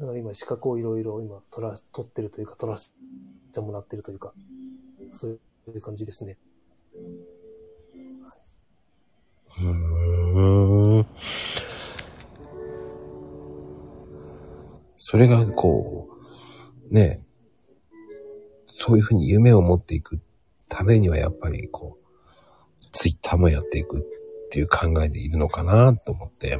[0.00, 2.90] だから今資格をいろいろ今取ら、取ってるというか取らせ
[3.52, 4.32] てもらってるというか、
[5.14, 5.38] そう
[5.68, 6.36] いう感じですね。
[9.58, 11.06] うーん。
[14.96, 16.08] それがこ
[16.90, 17.24] う、ね、
[18.76, 20.20] そういうふうに夢を持っていく
[20.68, 24.02] ためにはやっぱりこう、ツイッターもやっていくっ
[24.50, 26.58] ていう考えでいるのかなと思って。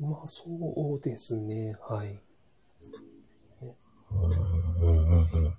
[0.00, 1.76] まあそうですね。
[1.88, 2.18] はい。
[4.12, 5.52] うんうんうん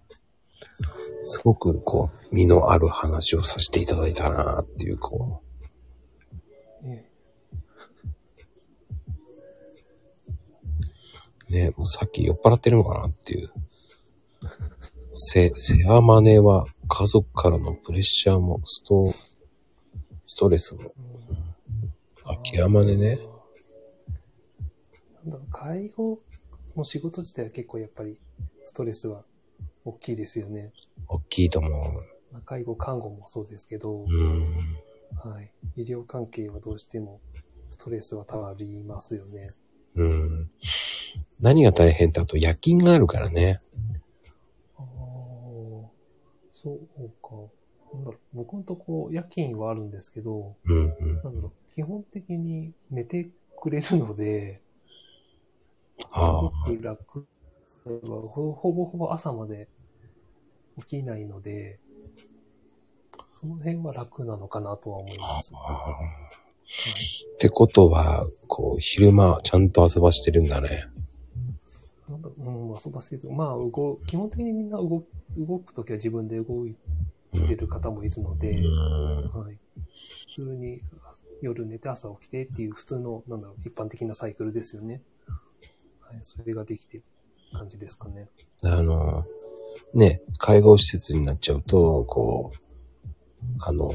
[1.22, 5.42] すごくこう、身のある話をさせていただいたなっていう、こ
[6.84, 7.06] ね
[11.50, 13.52] う、ね、もうさっき酔っ払ってるのかなっていう。
[15.12, 19.12] せ、セアマネは家族からのプレッシャーもスト、
[20.26, 20.82] ストレスも。
[22.26, 23.20] あ、ケアマネね。
[25.26, 26.20] なんだろう、介護
[26.76, 28.18] の仕事自体は結構やっぱり
[28.66, 29.24] ストレスは
[29.88, 30.74] 大きいですよね。
[31.08, 31.70] 大きいと思
[32.32, 34.04] まあ介護、看護もそうですけど。
[35.24, 35.52] はい。
[35.78, 39.52] 医療関係はどうしてもスストレスはたりますよね。
[39.96, 40.50] うん。
[41.42, 43.62] 何が大変だと夜勤があるからね。
[44.78, 44.84] ああ、
[46.52, 46.80] そう
[47.22, 47.36] か。
[47.94, 51.16] なんだろう、僕のとこ夜勤はあるんですけど、うんうん。
[51.24, 53.30] なんだろう、基本的に寝て
[53.62, 54.62] くれるので、
[56.00, 56.66] すあごあ。
[56.68, 57.28] く楽。
[57.88, 59.68] ほほぼほぼ朝まで
[60.80, 61.80] 起きないので、
[63.40, 65.54] その辺は楽なのかなとは思います。
[67.36, 70.86] ってことは、こう、昼間ちゃんと遊ばしてるんだね。
[72.10, 73.34] なんだうん、遊ばせてる。
[73.34, 75.04] まあ、動、基本的にみんな動
[75.38, 76.76] 動くときは自分で動い
[77.48, 79.30] てる方もいるので、うん。
[79.30, 79.58] はい。
[80.36, 85.02] 普通にあ夜寝て朝起きてっていう普通の、なんだろう、一般的なサイクルですよね。
[86.02, 86.20] はい。
[86.24, 87.04] それができてる
[87.54, 88.30] 感じですかね。
[88.64, 89.24] あの、
[89.94, 93.08] ね、介護施設になっちゃうと、こう、
[93.62, 93.90] あの、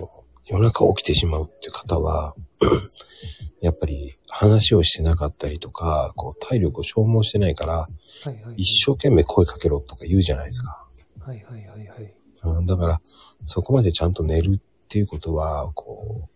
[0.47, 2.35] 夜中起きてしまうっていう方は、
[3.61, 7.89] やっぱり話をしてなかったりとか、こう体力を消耗してないから、は
[8.27, 8.55] いはい。
[8.57, 10.85] 一生懸命声かけろとか言うじゃないですか。
[11.21, 12.15] はいはいはいはい。
[12.45, 13.01] うん、だから、
[13.45, 16.29] そこまでちゃんと寝るっていうことは、こう、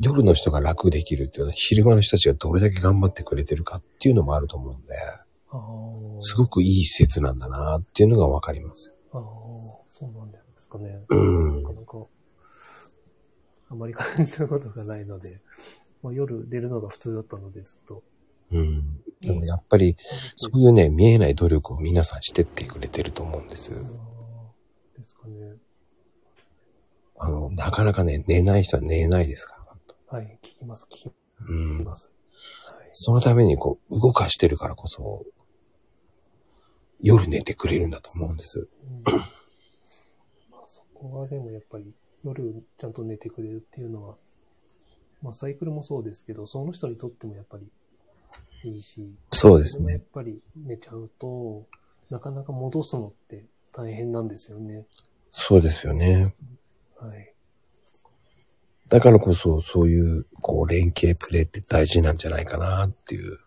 [0.00, 4.94] 夜の人が楽できるっていうのは、昼間の人たちがどれだけ頑張ってくれてるかっていうのもあると思うんで。
[6.20, 8.92] すごくいい施設なんだなっていうのがわかります。
[9.12, 11.00] ああ、そうなんですかね。
[11.08, 12.06] うんなかなか、
[13.70, 15.40] あまり感じたことがないので、
[16.02, 18.02] まあ、夜出るのが普通だったので、ずっと。
[18.52, 19.00] うん。
[19.20, 19.96] でもやっぱり、
[20.36, 23.72] そういうね、見えない努力を皆さんしてってくれてると思うんです。
[23.74, 25.56] ああですかね。
[27.18, 29.58] あの、なかなかね、寝ない人は寝ないですから。
[30.18, 31.12] はい、聞きます、聞き
[31.48, 31.84] うん。
[31.84, 32.10] ます。
[32.66, 32.88] はい。
[32.92, 35.24] そのためにこう、動かしてるからこそ、
[37.00, 38.60] 夜寝てくれるんだと思うんです。
[38.60, 39.02] うん
[40.50, 41.92] まあ、そこはでもやっぱり
[42.24, 44.16] 夜ちゃんと寝てくれるっていうのは、
[45.22, 47.68] まあサイクルもそうですけど、その人にとってもやっぱり
[48.64, 50.02] いいし、そうですねやっ。
[50.12, 51.66] ぱり寝ちゃうと、
[52.10, 54.84] なかなか戻すのって大変なんですよね。
[55.30, 56.34] そうですよね。
[56.98, 57.32] はい。
[58.88, 63.38] だからこそ、そういう、こう、連携プレーって大事なんじゃないかなっていう。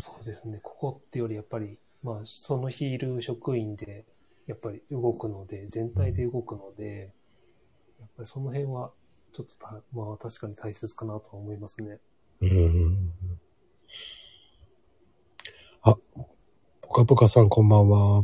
[0.00, 0.60] そうですね。
[0.62, 4.04] ここってよりやっぱり、まあその日いる職員で、
[4.46, 7.12] やっぱり動くので、全体で動くので、
[8.00, 8.92] やっぱりその辺は、
[9.32, 11.98] ちょっとた、まあ確かに大切かなとは思いますね。
[12.40, 13.12] うん。
[15.82, 15.96] あ、
[16.80, 18.18] ぽかぽかさんこんばんは。
[18.18, 18.22] あ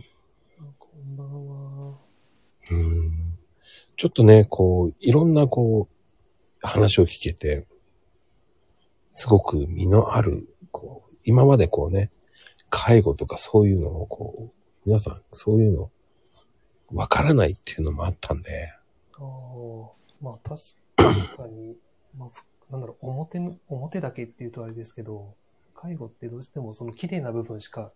[0.79, 1.99] こんばんは。
[2.71, 3.39] うん。
[3.97, 7.67] ちょっとね、こう、いろんなこう、話を聞けて、
[9.11, 12.11] すごく身のある、こう、今までこうね、
[12.71, 15.91] 介護とかそういうのをこう、皆さんそういうの、
[16.91, 18.73] わからないっていうのもあったんで、
[19.19, 19.25] ああ、
[20.23, 21.77] まあ確かに、
[22.17, 25.35] まあ、ふなんだろう、表の、表だけっていうとあれですけど、
[25.75, 27.93] 介護ってどうしてもその綺麗な部分しか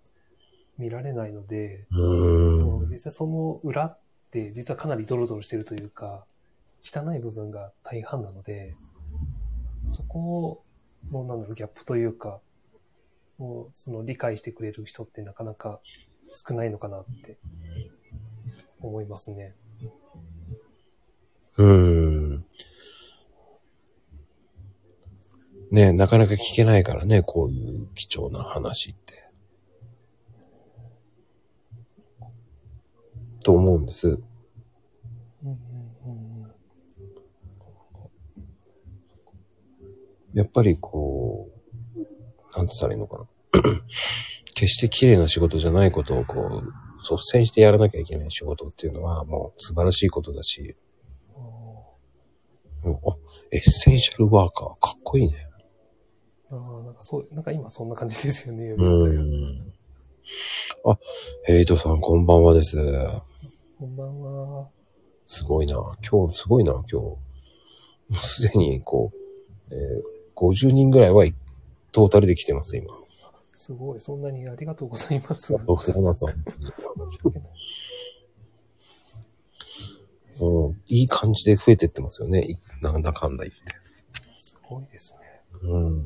[0.76, 2.60] 見られないので、うーん。
[2.60, 3.98] その実際その裏っ
[4.30, 6.26] て実はかなりドロドロしてるというか、
[6.82, 8.76] 汚い部分が大半なので、
[9.90, 10.62] そこ
[11.10, 12.42] の、なんだろう、ギャップというか、
[13.42, 15.80] もうその理解してくれる人ってなかなか
[16.32, 17.38] 少ないのかなって
[18.80, 19.56] 思いますね。
[21.56, 22.44] うーん。
[25.72, 29.28] ねなかなか聞けないからね、こういう貴重な話って。
[33.42, 34.22] と思うんです。
[40.32, 41.51] やっぱりこう、
[42.56, 43.26] なんて言ったらいいのかな。
[44.54, 50.76] 決して綺麗な仕事じゃないことをこう、率先してやらなきゃいけない仕事っていうのはもう素晴らしいことだし、
[51.34, 51.38] あ
[52.84, 52.98] うんあ
[53.50, 55.48] エッセンシャルワーカー、かっこいいね。
[56.50, 58.70] ああ、なんかそう、なんか今そんな感じですよね。
[58.70, 59.72] うん。
[60.84, 60.98] あ、
[61.44, 62.76] ヘイトさんこんばんはです。
[63.78, 64.68] こんばんは。
[65.26, 65.74] すごいな。
[66.08, 66.96] 今日、すごいな、今日。
[66.96, 67.18] も
[68.10, 69.10] うすでに、こ
[69.70, 71.24] う、えー50人ぐらいは
[71.92, 72.88] トータルで来てます、今。
[73.54, 75.56] すごい、そんなにありがとうございます。
[75.66, 76.30] 僕さんまさん。
[80.40, 82.40] うん、いい感じで増えてってますよね。
[82.40, 83.60] いなんだかんだ言って。
[84.38, 85.18] すごいですね。
[85.62, 85.98] うん。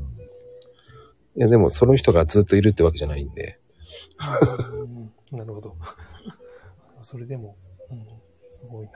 [1.37, 3.59] いや、でもその人がずっといるってわけじゃないんで。
[4.73, 5.75] うん、なるほど。
[7.03, 7.57] それでも、
[7.91, 8.05] うん、
[8.51, 8.93] すごいな。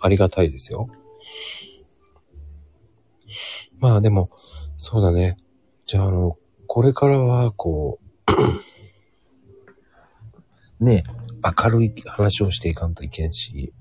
[0.00, 0.88] ありがたいですよ。
[3.78, 4.30] まあでも、
[4.78, 5.38] そうだね。
[5.86, 7.98] じゃあ、あの、これからは、こ
[10.80, 11.04] う、ね、
[11.64, 13.72] 明るい話をしていかんといけんし。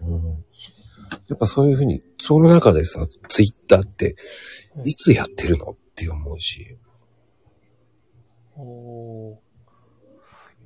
[0.00, 0.44] うん。
[1.28, 4.16] やっぱそういうふうに、その中でさ、ツイッターって、
[4.84, 6.78] いつやってるのって思うし。
[8.56, 9.38] おーい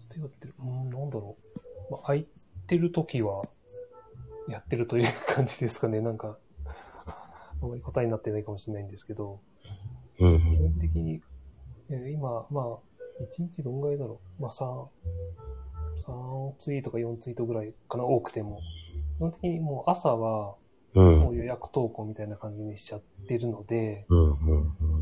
[0.09, 0.55] つやってる？
[0.59, 1.37] うん、なんだろ
[1.89, 1.93] う。
[1.93, 2.27] まあ、空い
[2.67, 3.43] てる時は、
[4.49, 6.01] やってるという感じですかね。
[6.01, 6.39] なんか、
[7.63, 9.41] あまり答えになってないかもしれないんですけど、
[10.21, 10.39] うん。
[10.39, 11.23] 基本的に、
[11.91, 12.79] えー今、まあ、
[13.23, 14.43] 1日どんぐらいだろう。
[14.43, 14.87] まあ、3、
[16.07, 18.61] 3ツイートか4ツイートぐらいかな、多くても。
[19.17, 20.57] 基本的にもう朝は、
[20.95, 21.21] うん。
[21.21, 24.07] もう予約投稿みたいな感じにしちゃってるので。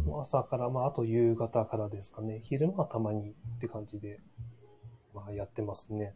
[0.04, 2.40] もう朝から、まあ、あと夕方からですかね。
[2.44, 4.20] 昼間はたまにって感じで、
[5.14, 6.12] まあ、やってますね。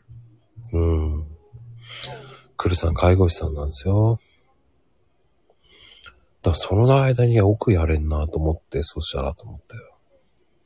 [0.73, 1.27] うん。
[2.57, 4.19] クルさん介護士さんなんですよ。
[6.43, 9.83] だその間に奥やれんなと思って、そしたらと思ったよ。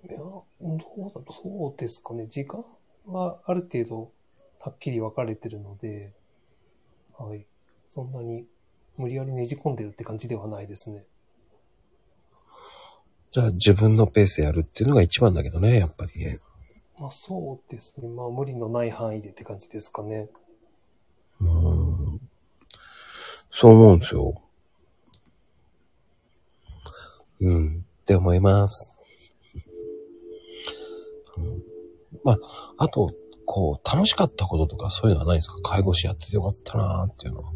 [0.08, 2.26] いや、どうだろう、そうですかね。
[2.28, 2.64] 時間
[3.06, 4.12] はある程度、
[4.60, 6.12] はっきり分かれてるので、
[7.18, 7.44] はい。
[7.90, 8.44] そんなに
[8.96, 11.04] 無理やりねじ込んでるって感じではないですね。
[13.30, 16.12] じゃあ自分のペースでやるっていうのが一番だけどね、やっぱり。
[16.98, 18.08] まあそうですね。
[18.08, 20.28] まあ無理のない範囲でって感じですかね。
[21.40, 22.20] うん。
[23.50, 24.40] そう思うんですよ。
[27.40, 27.78] うん。
[27.80, 28.92] って思います。
[31.36, 31.62] うん
[32.22, 32.38] まあ、
[32.78, 33.12] あと、
[33.44, 35.60] こう、楽しかったこととかそういうのはないですか？
[35.62, 37.52] 介護士やっててよかったなーっていうのは。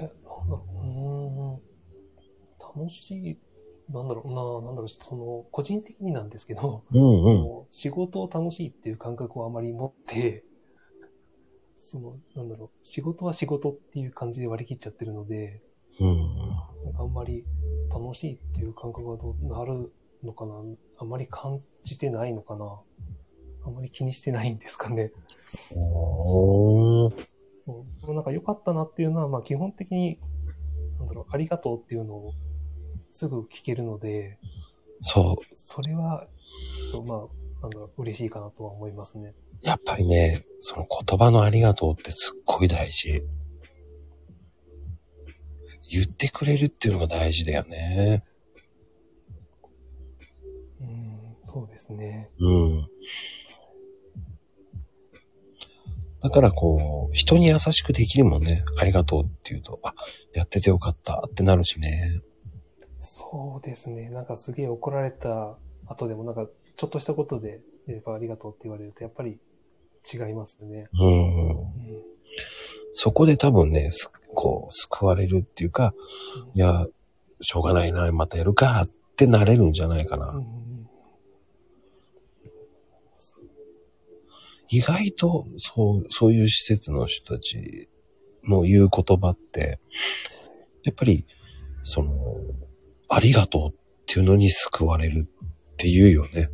[0.00, 0.20] なんだ
[0.50, 2.82] ろう、うーん。
[2.82, 3.38] 楽しい、
[3.92, 7.34] なんだろうな、なんだろう、その、個人的になんですけど、うんそ。
[7.34, 10.44] の仕事を楽しいっていう感覚をあまり持って、
[11.76, 15.60] その、なんだろう、仕事は仕事っていう感じで割り切っちゃってるので、
[16.00, 16.47] うん。
[16.96, 17.44] あんまり
[17.90, 20.54] 楽しいっていう感覚がどうなるのかな
[20.98, 22.80] あんまり感じてないのかな
[23.64, 25.12] あんまり気にしてないんですかね。
[28.06, 30.18] なんか良かったなっていうのは、まあ基本的に、
[30.98, 32.32] なんだろう、ありがとうっていうのを
[33.10, 34.38] すぐ聞けるので、
[35.00, 35.44] そう。
[35.54, 36.26] それは、
[37.06, 39.34] まあ、なんだろう、嬉しいかなとは思いますね。
[39.62, 43.22] やっぱりね、その言葉のありがとうってすっごい大事。
[45.90, 48.24] 言ってくれるっていうのが大事だよね。
[50.80, 52.30] うん、そうですね。
[52.38, 52.88] うん。
[56.20, 58.64] だからこう、人に優しくできるもんね。
[58.78, 59.94] ありがとうって言うと、あ、
[60.34, 62.20] やっててよかったってなるしね。
[63.00, 64.10] そうですね。
[64.10, 69.38] なんかすげえ怒られた後でもなんかちょっとしたことで、やっぱありがとうって言われるとやっぱり
[70.12, 70.88] 違いますね。
[70.92, 71.08] うん。
[71.08, 72.17] うん
[72.92, 75.94] そこで多分ね、すこう、救われるっていうか、
[76.54, 76.86] いや、
[77.40, 80.30] しょうがないな、またやるかってなれるんじゃないかな。
[80.30, 80.68] うん
[84.70, 87.88] 意外と、そう、そういう施設の人たち
[88.44, 89.78] の言う言葉って、
[90.84, 91.26] やっぱり、
[91.84, 92.12] その、
[93.08, 93.74] ありがとうっ
[94.06, 95.26] ていうのに救われる
[95.72, 96.48] っていうよね。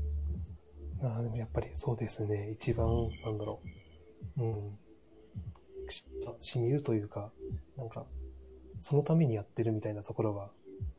[1.03, 2.51] あーでもやっぱりそうですね。
[2.53, 2.87] 一番、
[3.24, 3.61] なんだろ
[4.39, 4.43] う。
[4.43, 4.78] うん。
[5.89, 6.07] し
[6.41, 7.30] しみるというか、
[7.76, 8.05] なんか、
[8.80, 10.51] そのためにやってるみたいなところは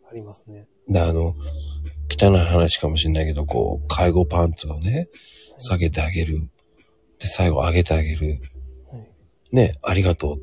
[0.10, 0.68] ありますね。
[0.88, 1.36] で、あの、
[2.10, 5.10] 汚い話かもしれないけど、こう、介護パンツをね、
[5.58, 6.40] 下げてあげる。
[7.20, 8.40] で、最後上げてあげる。
[8.92, 9.56] はい。
[9.56, 10.40] ね、ありがとうっ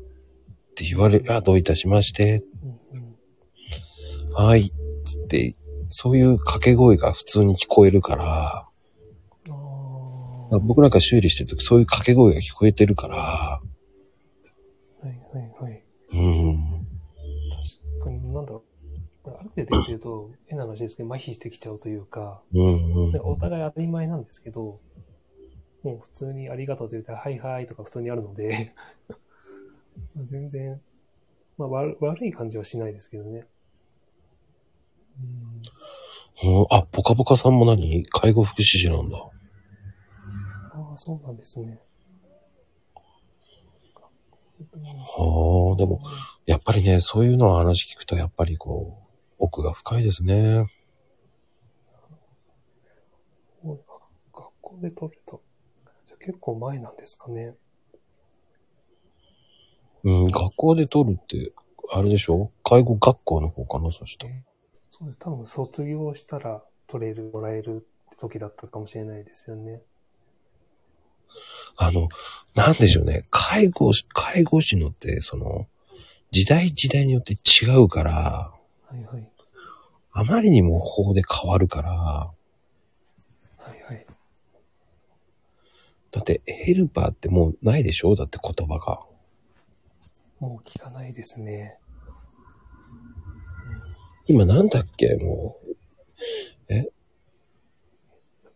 [0.75, 1.33] て言われる。
[1.33, 2.43] あ、どういたしまして。
[2.91, 4.45] うんうん。
[4.45, 4.71] はい。
[5.05, 5.55] つって、
[5.89, 8.67] そういう掛け声が普通に聞こえるから。
[10.59, 13.61] 僕なんか修理してるときそういう掛け声が聞こえてるから。
[16.23, 18.45] 確かに、なん。
[18.45, 18.63] だろ
[19.25, 19.29] う。
[19.29, 23.05] ある程度言ってると、変な話ですけど、麻痺してきちゃうというか、うん。
[23.05, 23.11] うん。
[23.11, 23.19] で。
[23.19, 24.23] お互い当たり前なん。
[24.23, 24.79] ですけど、
[25.83, 28.73] もう普通にありがとうと言ったら、はいはいとか普通にあるので、
[30.17, 30.81] 全然、
[31.57, 33.47] まあ悪悪い感じはしないですけどね。
[36.43, 36.59] うん。
[36.59, 36.65] うん。
[36.71, 37.53] あ、ポカポカさん。
[37.57, 39.09] も何介護福祉士なん。
[39.09, 39.17] だ。
[40.73, 41.37] ああ、そうなん。
[41.37, 41.79] ですね。
[44.59, 46.01] はあ、でも、
[46.45, 49.03] やっぱりね、そういうのを話聞くと、やっぱりこう、
[49.39, 50.67] 奥が深いですね。
[53.63, 55.37] 学校で取れた。
[56.07, 57.55] じゃあ結構前なんですかね。
[60.03, 61.53] うん、学校で取るって、
[61.91, 62.51] あれでしょ？
[62.63, 64.33] 介護学校の方かな、そしたら。
[64.91, 65.19] そうです。
[65.19, 67.79] 多分卒業したら取れる、もらえるっ
[68.09, 69.81] て時だったかもしれないですよね。
[71.75, 72.09] あの、
[72.55, 73.25] なんでしょうね。
[73.31, 75.67] 介護士、介護士のって、その、
[76.31, 79.29] 時代時代によって違うから、はいはい。
[80.11, 82.33] あまりにも法で変わるから、は
[83.67, 84.05] いはい。
[86.11, 88.15] だってヘルパーってもうないでしょ？
[88.15, 89.01] だって言葉が。
[90.39, 91.77] もう聞かないですね。
[94.27, 95.15] 今なんだっけ？
[95.15, 95.75] もう。
[96.69, 96.87] え？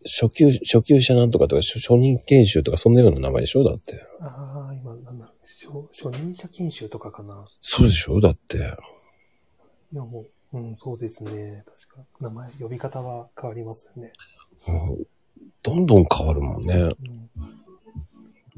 [0.08, 3.62] 初級、初級者なんとかとか、初初任研修とか、そんなような名前でしょ？
[3.62, 4.02] だって。
[4.20, 5.26] ああ、今、なんだ？
[5.26, 7.44] ろう、初初任者研修とかかな。
[7.60, 8.20] そうでしょ？
[8.20, 8.56] だって。
[9.92, 11.64] いや、もう、うん、そうですね。
[11.88, 12.04] 確か。
[12.20, 14.12] 名前、呼び方は変わりますよね。
[14.68, 15.06] うん
[15.62, 16.74] どんどん変わるもんね。
[16.74, 17.30] うん。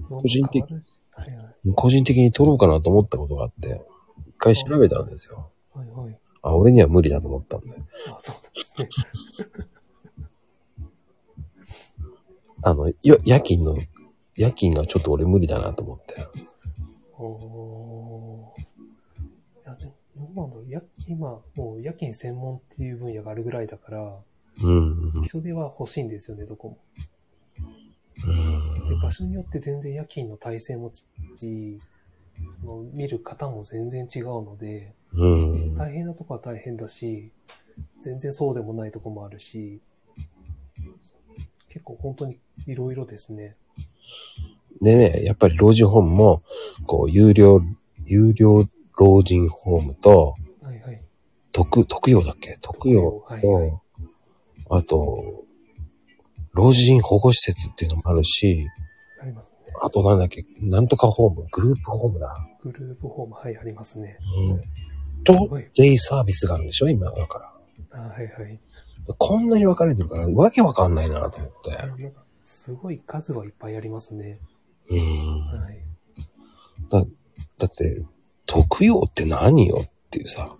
[0.09, 1.73] 個人的変わるはいはい。
[1.75, 3.81] 個人的に取ろうかなと思ったことがあって、
[4.29, 5.51] 一回調べたんですよ。
[5.75, 6.19] はいはい。
[6.43, 7.75] あ、俺には無理だと思ったんで。
[8.09, 8.89] あ、そうですね。
[12.63, 12.95] あの、よ
[13.25, 13.79] 夜勤の、
[14.37, 16.15] 夜勤がちょっと俺無理だなと思って。
[17.19, 18.61] おー。
[18.61, 18.65] い
[19.65, 20.71] や、でも、どうなんだろう。
[20.71, 24.19] や今、もう夜勤専門っていう分野があるぐらいだから、
[24.63, 25.13] うん。
[25.15, 26.79] うん人手は欲しいんですよね、どこも。
[28.27, 30.91] うんで場所によって全然夜勤の体制も
[31.43, 31.79] 違い、
[32.61, 35.77] その見る方も全然違うので、うん。
[35.77, 37.31] 大変なとこは大変だし、
[38.03, 39.81] 全然そうでもないとこもあるし、
[41.71, 43.57] 結構本当にいろいろですね。
[44.83, 46.43] でね、やっぱり老人ホームも、
[46.87, 47.61] こう、有料、
[48.05, 48.65] 有料
[48.99, 51.01] 老人ホームと、はいはい。
[51.53, 52.59] 特、特養だっけ？
[52.61, 53.73] 特養と、はいはい
[54.73, 55.45] あと、
[56.53, 58.69] 老人保護施設っていうのもあるし、
[59.21, 59.73] ありますね。
[59.83, 62.37] あとなんだっけ、なんとかホーム、グループホームだ。
[62.63, 64.19] グループホーム、はい、ありますね。
[64.49, 65.25] うん。
[65.25, 65.33] と
[65.75, 66.89] デイサービスがあるんでしょ？
[66.89, 67.53] 今だか
[67.91, 67.99] ら。
[68.01, 68.61] あはいはい。
[69.19, 72.13] こんなに分かれてるから、わけわかんないなと思って。
[72.45, 74.39] すごい数はいっぱいありますね。
[74.91, 74.99] うん。
[74.99, 75.83] はい。
[76.91, 77.05] だ、
[77.59, 78.03] だって、
[78.47, 80.57] 特養って何よっていうさ。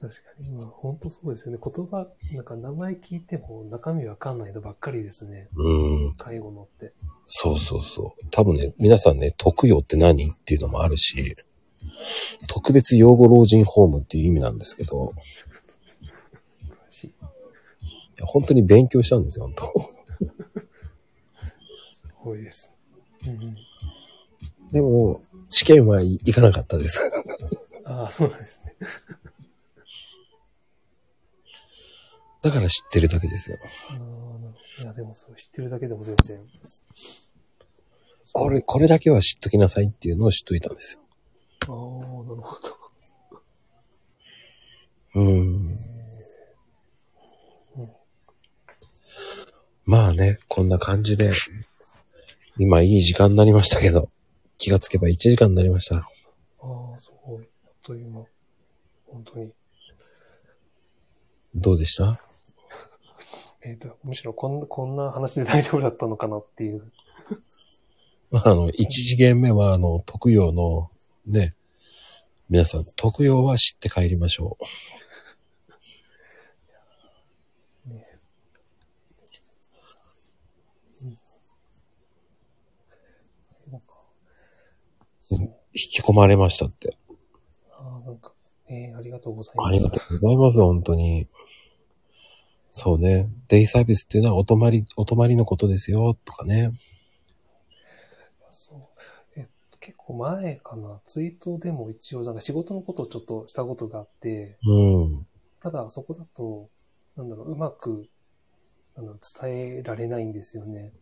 [0.00, 1.60] 確かに、今、本当そうですよね。
[1.62, 5.48] 言葉、なんか名前聞いても中身わかんないのばっかりですね。
[5.56, 6.14] うん。
[6.16, 6.92] 介護のって。
[7.24, 8.26] そうそうそう。
[8.30, 11.36] 多分ね、皆さんね、特養って何っていうのもあるし、
[12.48, 15.12] 特別養護老人ホームっていう意味なんですけど、
[18.18, 19.64] や本当に勉強したんですよ、本当。
[21.90, 22.70] すごいです。
[23.26, 23.56] うんうん。
[24.72, 27.00] でも、試験は行かなかったです。
[27.84, 28.74] ああ、そうなんですね。
[32.42, 33.58] だから知ってるだけですよ。
[33.90, 36.40] あいや、でもそう、知ってるだけでも全然。
[38.32, 41.00] これ、これだけは知っときなさいっていうのを知っといたんですよ。
[41.68, 41.74] ああ、
[42.24, 42.84] なるほど。
[45.14, 45.73] うん。
[49.86, 51.32] まあね、こんな感じで、
[52.58, 54.08] 今いい時間になりましたけど、
[54.58, 55.96] 気がつけば1時間になりました。
[55.96, 56.02] あ
[56.96, 57.44] あ、すごい。
[57.64, 58.24] あっという間。
[59.06, 59.52] 本当に。
[61.54, 62.20] どうでした？
[63.62, 66.90] えっ、と、むしろこんな、こんな話で大丈夫だったのかなっていう。
[68.30, 70.90] まあ、あの、1次元目は、あの、特養の、
[71.26, 71.54] ね、
[72.50, 74.58] 皆さん、特養は知って帰りましょ
[77.86, 78.06] ね
[81.02, 81.18] うん
[83.72, 83.86] なんか、
[85.30, 85.63] う。
[85.74, 86.96] 引き込まれましたって。
[87.72, 88.32] ああ、なんか、
[88.68, 89.68] えー、ありがとうございます。
[89.68, 91.26] ありがとうございます、本当に。
[92.70, 93.28] そうね。
[93.48, 96.72] デイサービスっていうのはお泊まり、お泊まりのことですよ、とかね。
[98.50, 98.80] そう。
[99.36, 105.26] えっと、結構前かな、ツイートでも一応、なんか仕事のことをちょっとしたことがあって、うん。
[105.60, 106.68] ただそこだと、
[107.16, 108.08] なんだろう、うまく、
[108.96, 110.92] あの、伝えられないんですよね。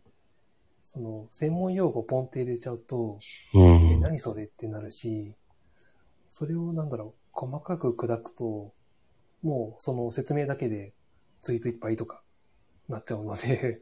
[0.83, 3.17] その、専門用語ポンって入れちゃうと、
[3.53, 4.01] うえ、ん。
[4.01, 5.33] 何それってなるし、
[6.29, 8.73] それをなんだろう、細かく砕くと、
[9.41, 10.93] もうその説明だけで
[11.41, 12.21] ツイートいっぱいとか
[12.87, 13.81] なっちゃうので、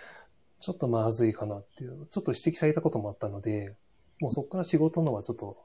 [0.60, 3.76] ちょっとまずいかなっていう、ちょっと指摘されたこともあったので、
[4.20, 5.56] もうそこから仕事のはちょっと、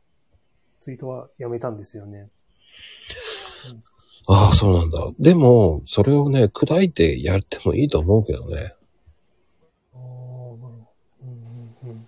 [0.80, 2.30] ツイートはやめたんですよね。
[4.28, 5.12] ああ、そうなんだ。
[5.20, 8.56] でも、それをね、砕いてやってもいいと思うけどね。
[8.56, 8.76] ああ、なる
[9.94, 10.88] ほど。
[11.24, 12.08] うんうんうん。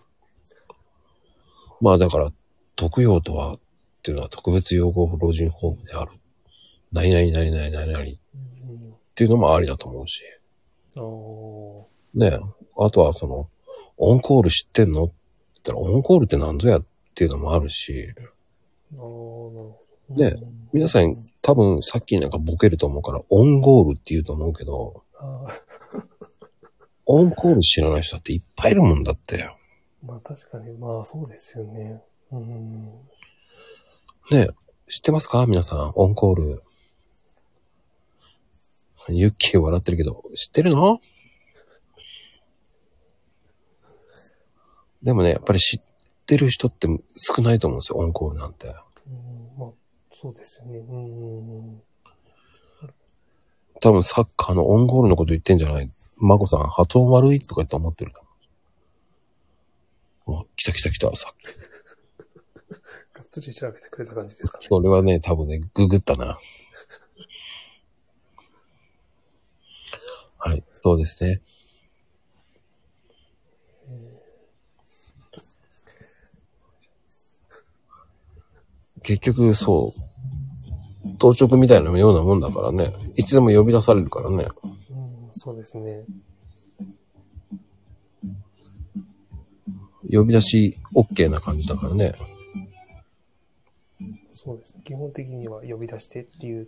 [1.85, 2.31] まあだから、
[2.75, 3.59] 特養とは、っ
[4.01, 6.13] ていうのは特別養護老人ホームである。
[6.91, 10.23] 何々何々何々っうんていうのもありだと思うし。
[10.95, 10.99] う
[12.19, 12.39] ん、ああ、ね
[12.79, 13.49] あとはその、
[13.97, 15.13] オンコール知ってんのって
[15.43, 18.07] 言ったら、オンコールって何ぞやっていうのもあるし。
[20.09, 20.33] ね
[20.73, 25.03] 皆さん多分さっきなんかボケると思うから、オンゴールって言うと思うけど、
[27.05, 29.47] オンコール知らない人だっていっぱいいるもんだって。
[30.05, 32.01] まあ確かに、まあそうですよね。
[32.31, 32.85] うん。
[34.31, 34.47] ね
[34.87, 35.45] 知ってますか？
[35.47, 36.61] 皆さん、オンコール。
[39.09, 40.99] ユッキー笑ってるけど、知ってるの？
[45.03, 48.67] でもね、やっぱりし、ってる人って少ないと思うんですよ、オンコールなんて。
[48.67, 48.73] うん、
[49.59, 49.69] まあ、
[50.11, 50.79] そうですよね。
[50.79, 51.81] うん。
[53.79, 55.91] 多分サッカーのオンゴールのこと言ってんじゃない？
[56.17, 58.24] マコさん、発音悪いとか言って思ってると
[60.25, 60.41] 思う。
[60.41, 61.45] お来た来た来た、さっき。
[63.13, 64.65] がっつり調べてくれた感じですかね。
[64.67, 66.37] それはね、多分ね、ググったな。
[70.37, 71.41] はい、そうですね。
[79.05, 82.91] 結局、そう、当直みたいなようなもんだからね。
[83.15, 84.47] いつでも呼び出されるからね。
[84.63, 86.03] うん、そうですね。
[90.11, 92.13] 呼び出し OK な感じだからね。
[94.31, 94.81] そうですね。
[94.83, 96.67] 基本的には呼び出してっていう、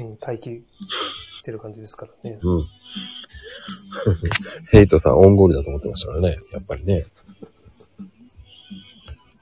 [0.00, 0.64] うん、待機
[1.32, 2.38] してる感じですからね。
[2.42, 2.60] うん。
[4.70, 6.36] ヘイトさん、オンゴールだと思ってましたからね。
[6.52, 7.06] やっぱりね。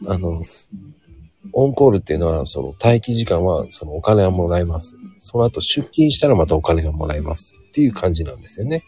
[0.07, 0.43] あの、
[1.53, 4.97] オンコールっていうのは、その待機時間は、そのお金はもらえます。
[5.21, 7.55] その後出勤したらまたお金がもらえます。
[7.69, 8.85] っていう感じなんですよね。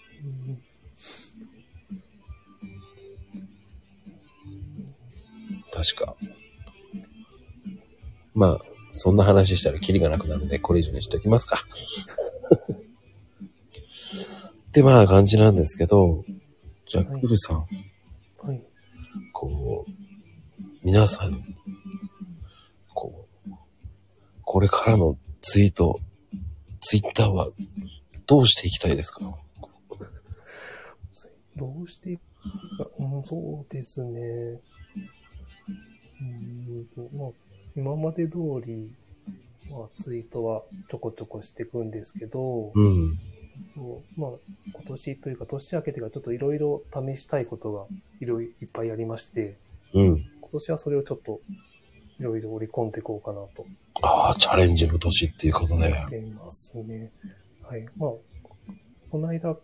[5.77, 6.17] 確か。
[8.35, 8.59] まあ、
[8.93, 11.63] そんな話したらキリがなくなるので、これ以上にしておきますか。
[14.73, 16.25] で、まあ、感じなんですけど、
[16.89, 17.67] じゃあ、はいクルさん、
[18.43, 18.63] はい。
[19.33, 19.93] こう、
[20.83, 21.43] 皆さんに、
[22.95, 23.51] こう、
[24.43, 26.01] これからのツイート、
[26.81, 27.49] ツイッターは
[28.27, 29.21] どうしていきたいですか？
[31.57, 32.21] どうしていく
[32.79, 34.61] か、うん、そうですね。
[36.21, 37.31] うんと、まあ、
[37.77, 38.91] 今まで通り、
[39.71, 43.19] まあ、ツイートはちょこちょこしていくんですけど、うん。
[44.17, 44.31] まあ、
[44.73, 47.87] 今年というか年明けてからちょっといろいろ試したいことが
[48.21, 49.57] いろいろいっぱいありまして、
[49.95, 50.25] うん。
[50.41, 51.41] 今年はそれをちょっと
[52.19, 53.67] いろいろ織り込んでいこうかなと
[54.03, 55.75] ああ、チャレンジの年っていうことで。
[55.75, 57.11] 思いますね。
[57.63, 57.87] はい。
[57.97, 58.11] まあ、
[59.11, 59.57] この間、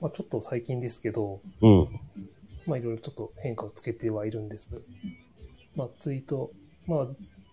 [0.00, 1.88] まあちょっと最近ですけど、うん。
[2.66, 4.82] まあいろいろちょっと変化をつけてはいるんです。
[5.76, 6.50] まあツイート、
[6.86, 7.06] まあ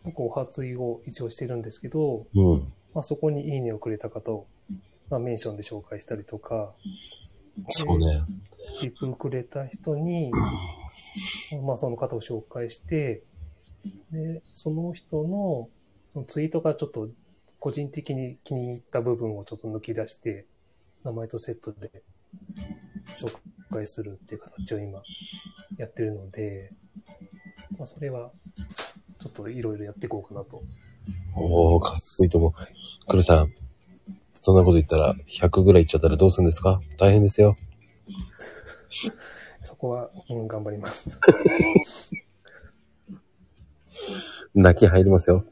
[0.04, 2.74] 僕お初いを一応してるんですけど、うん。
[2.94, 4.48] まあそこにいいねをくれた方を、
[5.10, 6.72] まあメンションで紹介したりとか、
[7.68, 8.06] そうね。
[8.82, 10.32] リプくれた人に、
[11.66, 13.22] まあその方を紹介して、
[14.12, 15.70] で、その人の
[16.14, 17.10] そのツイートがちょっと
[17.60, 20.46] 個人的に気に入った部分をちょっと抜き出して、
[21.04, 21.92] 名前とセットで
[23.20, 23.32] 紹
[23.72, 25.02] 介するっていう形を今
[25.78, 26.72] やってるので、
[27.78, 28.32] まあそれは
[29.22, 30.62] ちょっといろいろやっていこうかなと。
[31.36, 32.54] おー、かっこいいと思う。
[33.08, 33.52] クルさん、
[34.42, 36.82] そんなこと言ったら、100ぐらいいっちゃったらどうするんですか？
[36.98, 37.56] 大変ですよ。
[39.64, 41.20] そこは、うん、頑張ります。
[44.54, 45.46] 泣き入りますよ。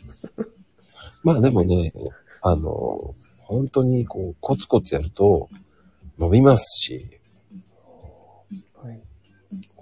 [1.22, 1.92] まあでもね、
[2.42, 5.48] あの、本当にこう、コツコツやると
[6.18, 7.15] 伸びますし、はい。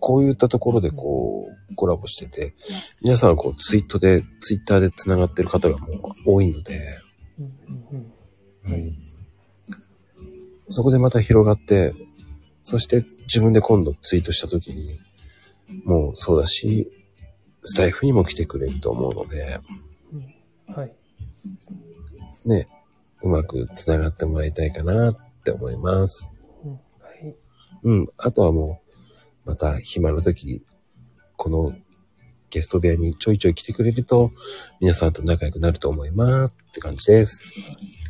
[0.06, 2.52] こういったところでこう、コラボしてて、
[3.00, 5.90] 皆さんこう、ツイートで、ツイッターで繋がってる方がもう
[6.26, 6.78] 多いので、
[10.68, 11.94] そこでまた広がって、
[12.62, 15.00] そして自分で今度ツイートした時に、
[15.86, 16.92] もうそうだし、
[17.62, 19.58] スタイフにも来てくれると思うので、
[20.12, 20.74] うん。
[20.74, 20.94] はい。
[22.44, 22.68] ね、
[23.22, 26.30] うまく繋がってもらいたいかなって思います。
[27.84, 28.06] うん。
[28.18, 28.83] あとはもう、
[29.44, 30.64] また暇な時、
[31.36, 31.74] この
[32.50, 34.32] ゲスト部屋にちょいちょい来てくれると、
[34.80, 37.44] 皆さんと仲良くなると思いますって感じです。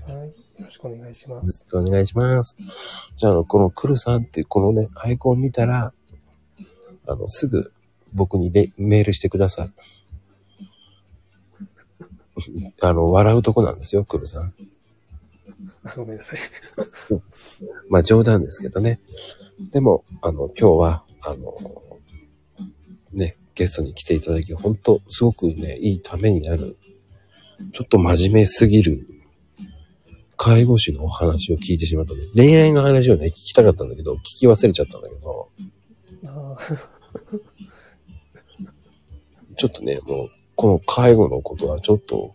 [0.06, 0.16] はい。
[0.28, 0.32] よ
[0.66, 1.66] ろしくお願いしまよろしす。
[1.66, 2.56] くお願いします。
[3.16, 5.92] じゃあ、このクルさんっていうこのね、アイコンを見たら、
[7.06, 7.72] あの、すぐ
[8.14, 9.70] 僕にレメールしてください。
[12.82, 14.54] あの、笑うとこなんですよ、クルさん。
[15.84, 16.38] あごめんなさい。
[17.88, 19.00] まあ冗談ですけどね。
[19.72, 21.54] でも、あの、今日は、あの、
[23.12, 26.76] ね、ゲストに来ていただき、本当すごくね、いいためになる、
[27.72, 29.06] ちょっと真面目すぎる、
[30.36, 35.48] 介護士のお話を聞いてしまったので、恋愛の話をね、聞きたかったんだけど、聞き忘れちゃったんだけど、
[36.26, 36.56] あ
[39.56, 42.34] ちょっとね、もう、この介護のことはちょっと、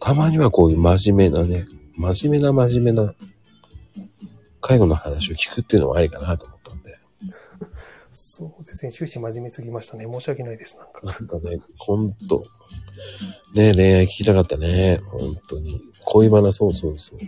[0.00, 1.66] たまにはこういう真面目なね、
[1.96, 3.14] 真面目な真面目な、
[4.60, 6.55] 介護の話を聞くっていうのもありかなと。
[8.38, 8.92] そうですね。
[8.92, 10.04] 終始真面目すぎましたね。
[10.04, 10.76] 申し訳ないです。
[10.76, 11.00] なんか。
[11.06, 12.44] なんかね、ほんと。
[13.54, 15.00] ね恋愛聞きたかったね。
[15.06, 15.80] 本当に。
[16.04, 17.18] 恋バナ、そうそうそう。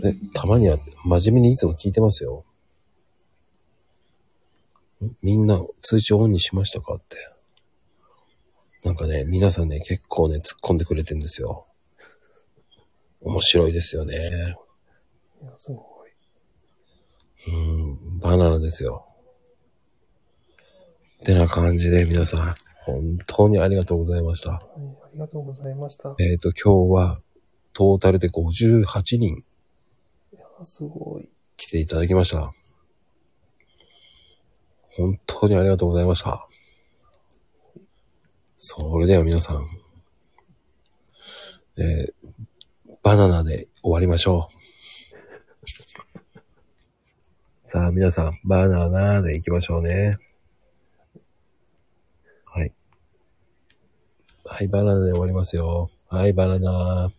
[0.00, 2.46] ね、たまには真面目にいつも聞いてますよ。
[5.20, 7.18] みんな通知オンにしましたかって。
[8.84, 11.66] なんかね、皆さんね、結構ね、突っ込んでくれてんですよ。
[13.20, 14.14] 面白いですよね。
[14.14, 15.93] いや、すごい。
[17.48, 19.06] うん、バナナですよ。
[21.22, 22.54] ってな感じで皆さん、
[22.84, 24.50] 本当にありがとうございました。
[24.50, 24.60] はい、
[25.04, 26.14] ありがとうございました。
[26.18, 27.20] えっ、と、今日は
[27.72, 29.44] トータルで58人い
[30.32, 31.28] や、すごい。
[31.56, 32.52] 来ていただきました。
[34.96, 36.46] 本当にありがとうございました。
[38.56, 39.66] それでは皆さん、
[41.76, 42.14] えー
[43.04, 44.63] バナナで終わりましょう。
[47.74, 50.16] さあ皆さん、バナナで行きましょうね。
[52.44, 52.72] はい。
[54.44, 55.90] はい、バナナで終わりますよ。
[56.08, 57.10] はい、バナナ。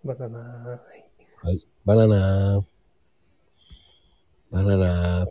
[0.06, 0.38] バナナ。
[0.38, 1.04] はい
[1.42, 2.64] はい、バナナ。
[4.50, 5.28] バナナ。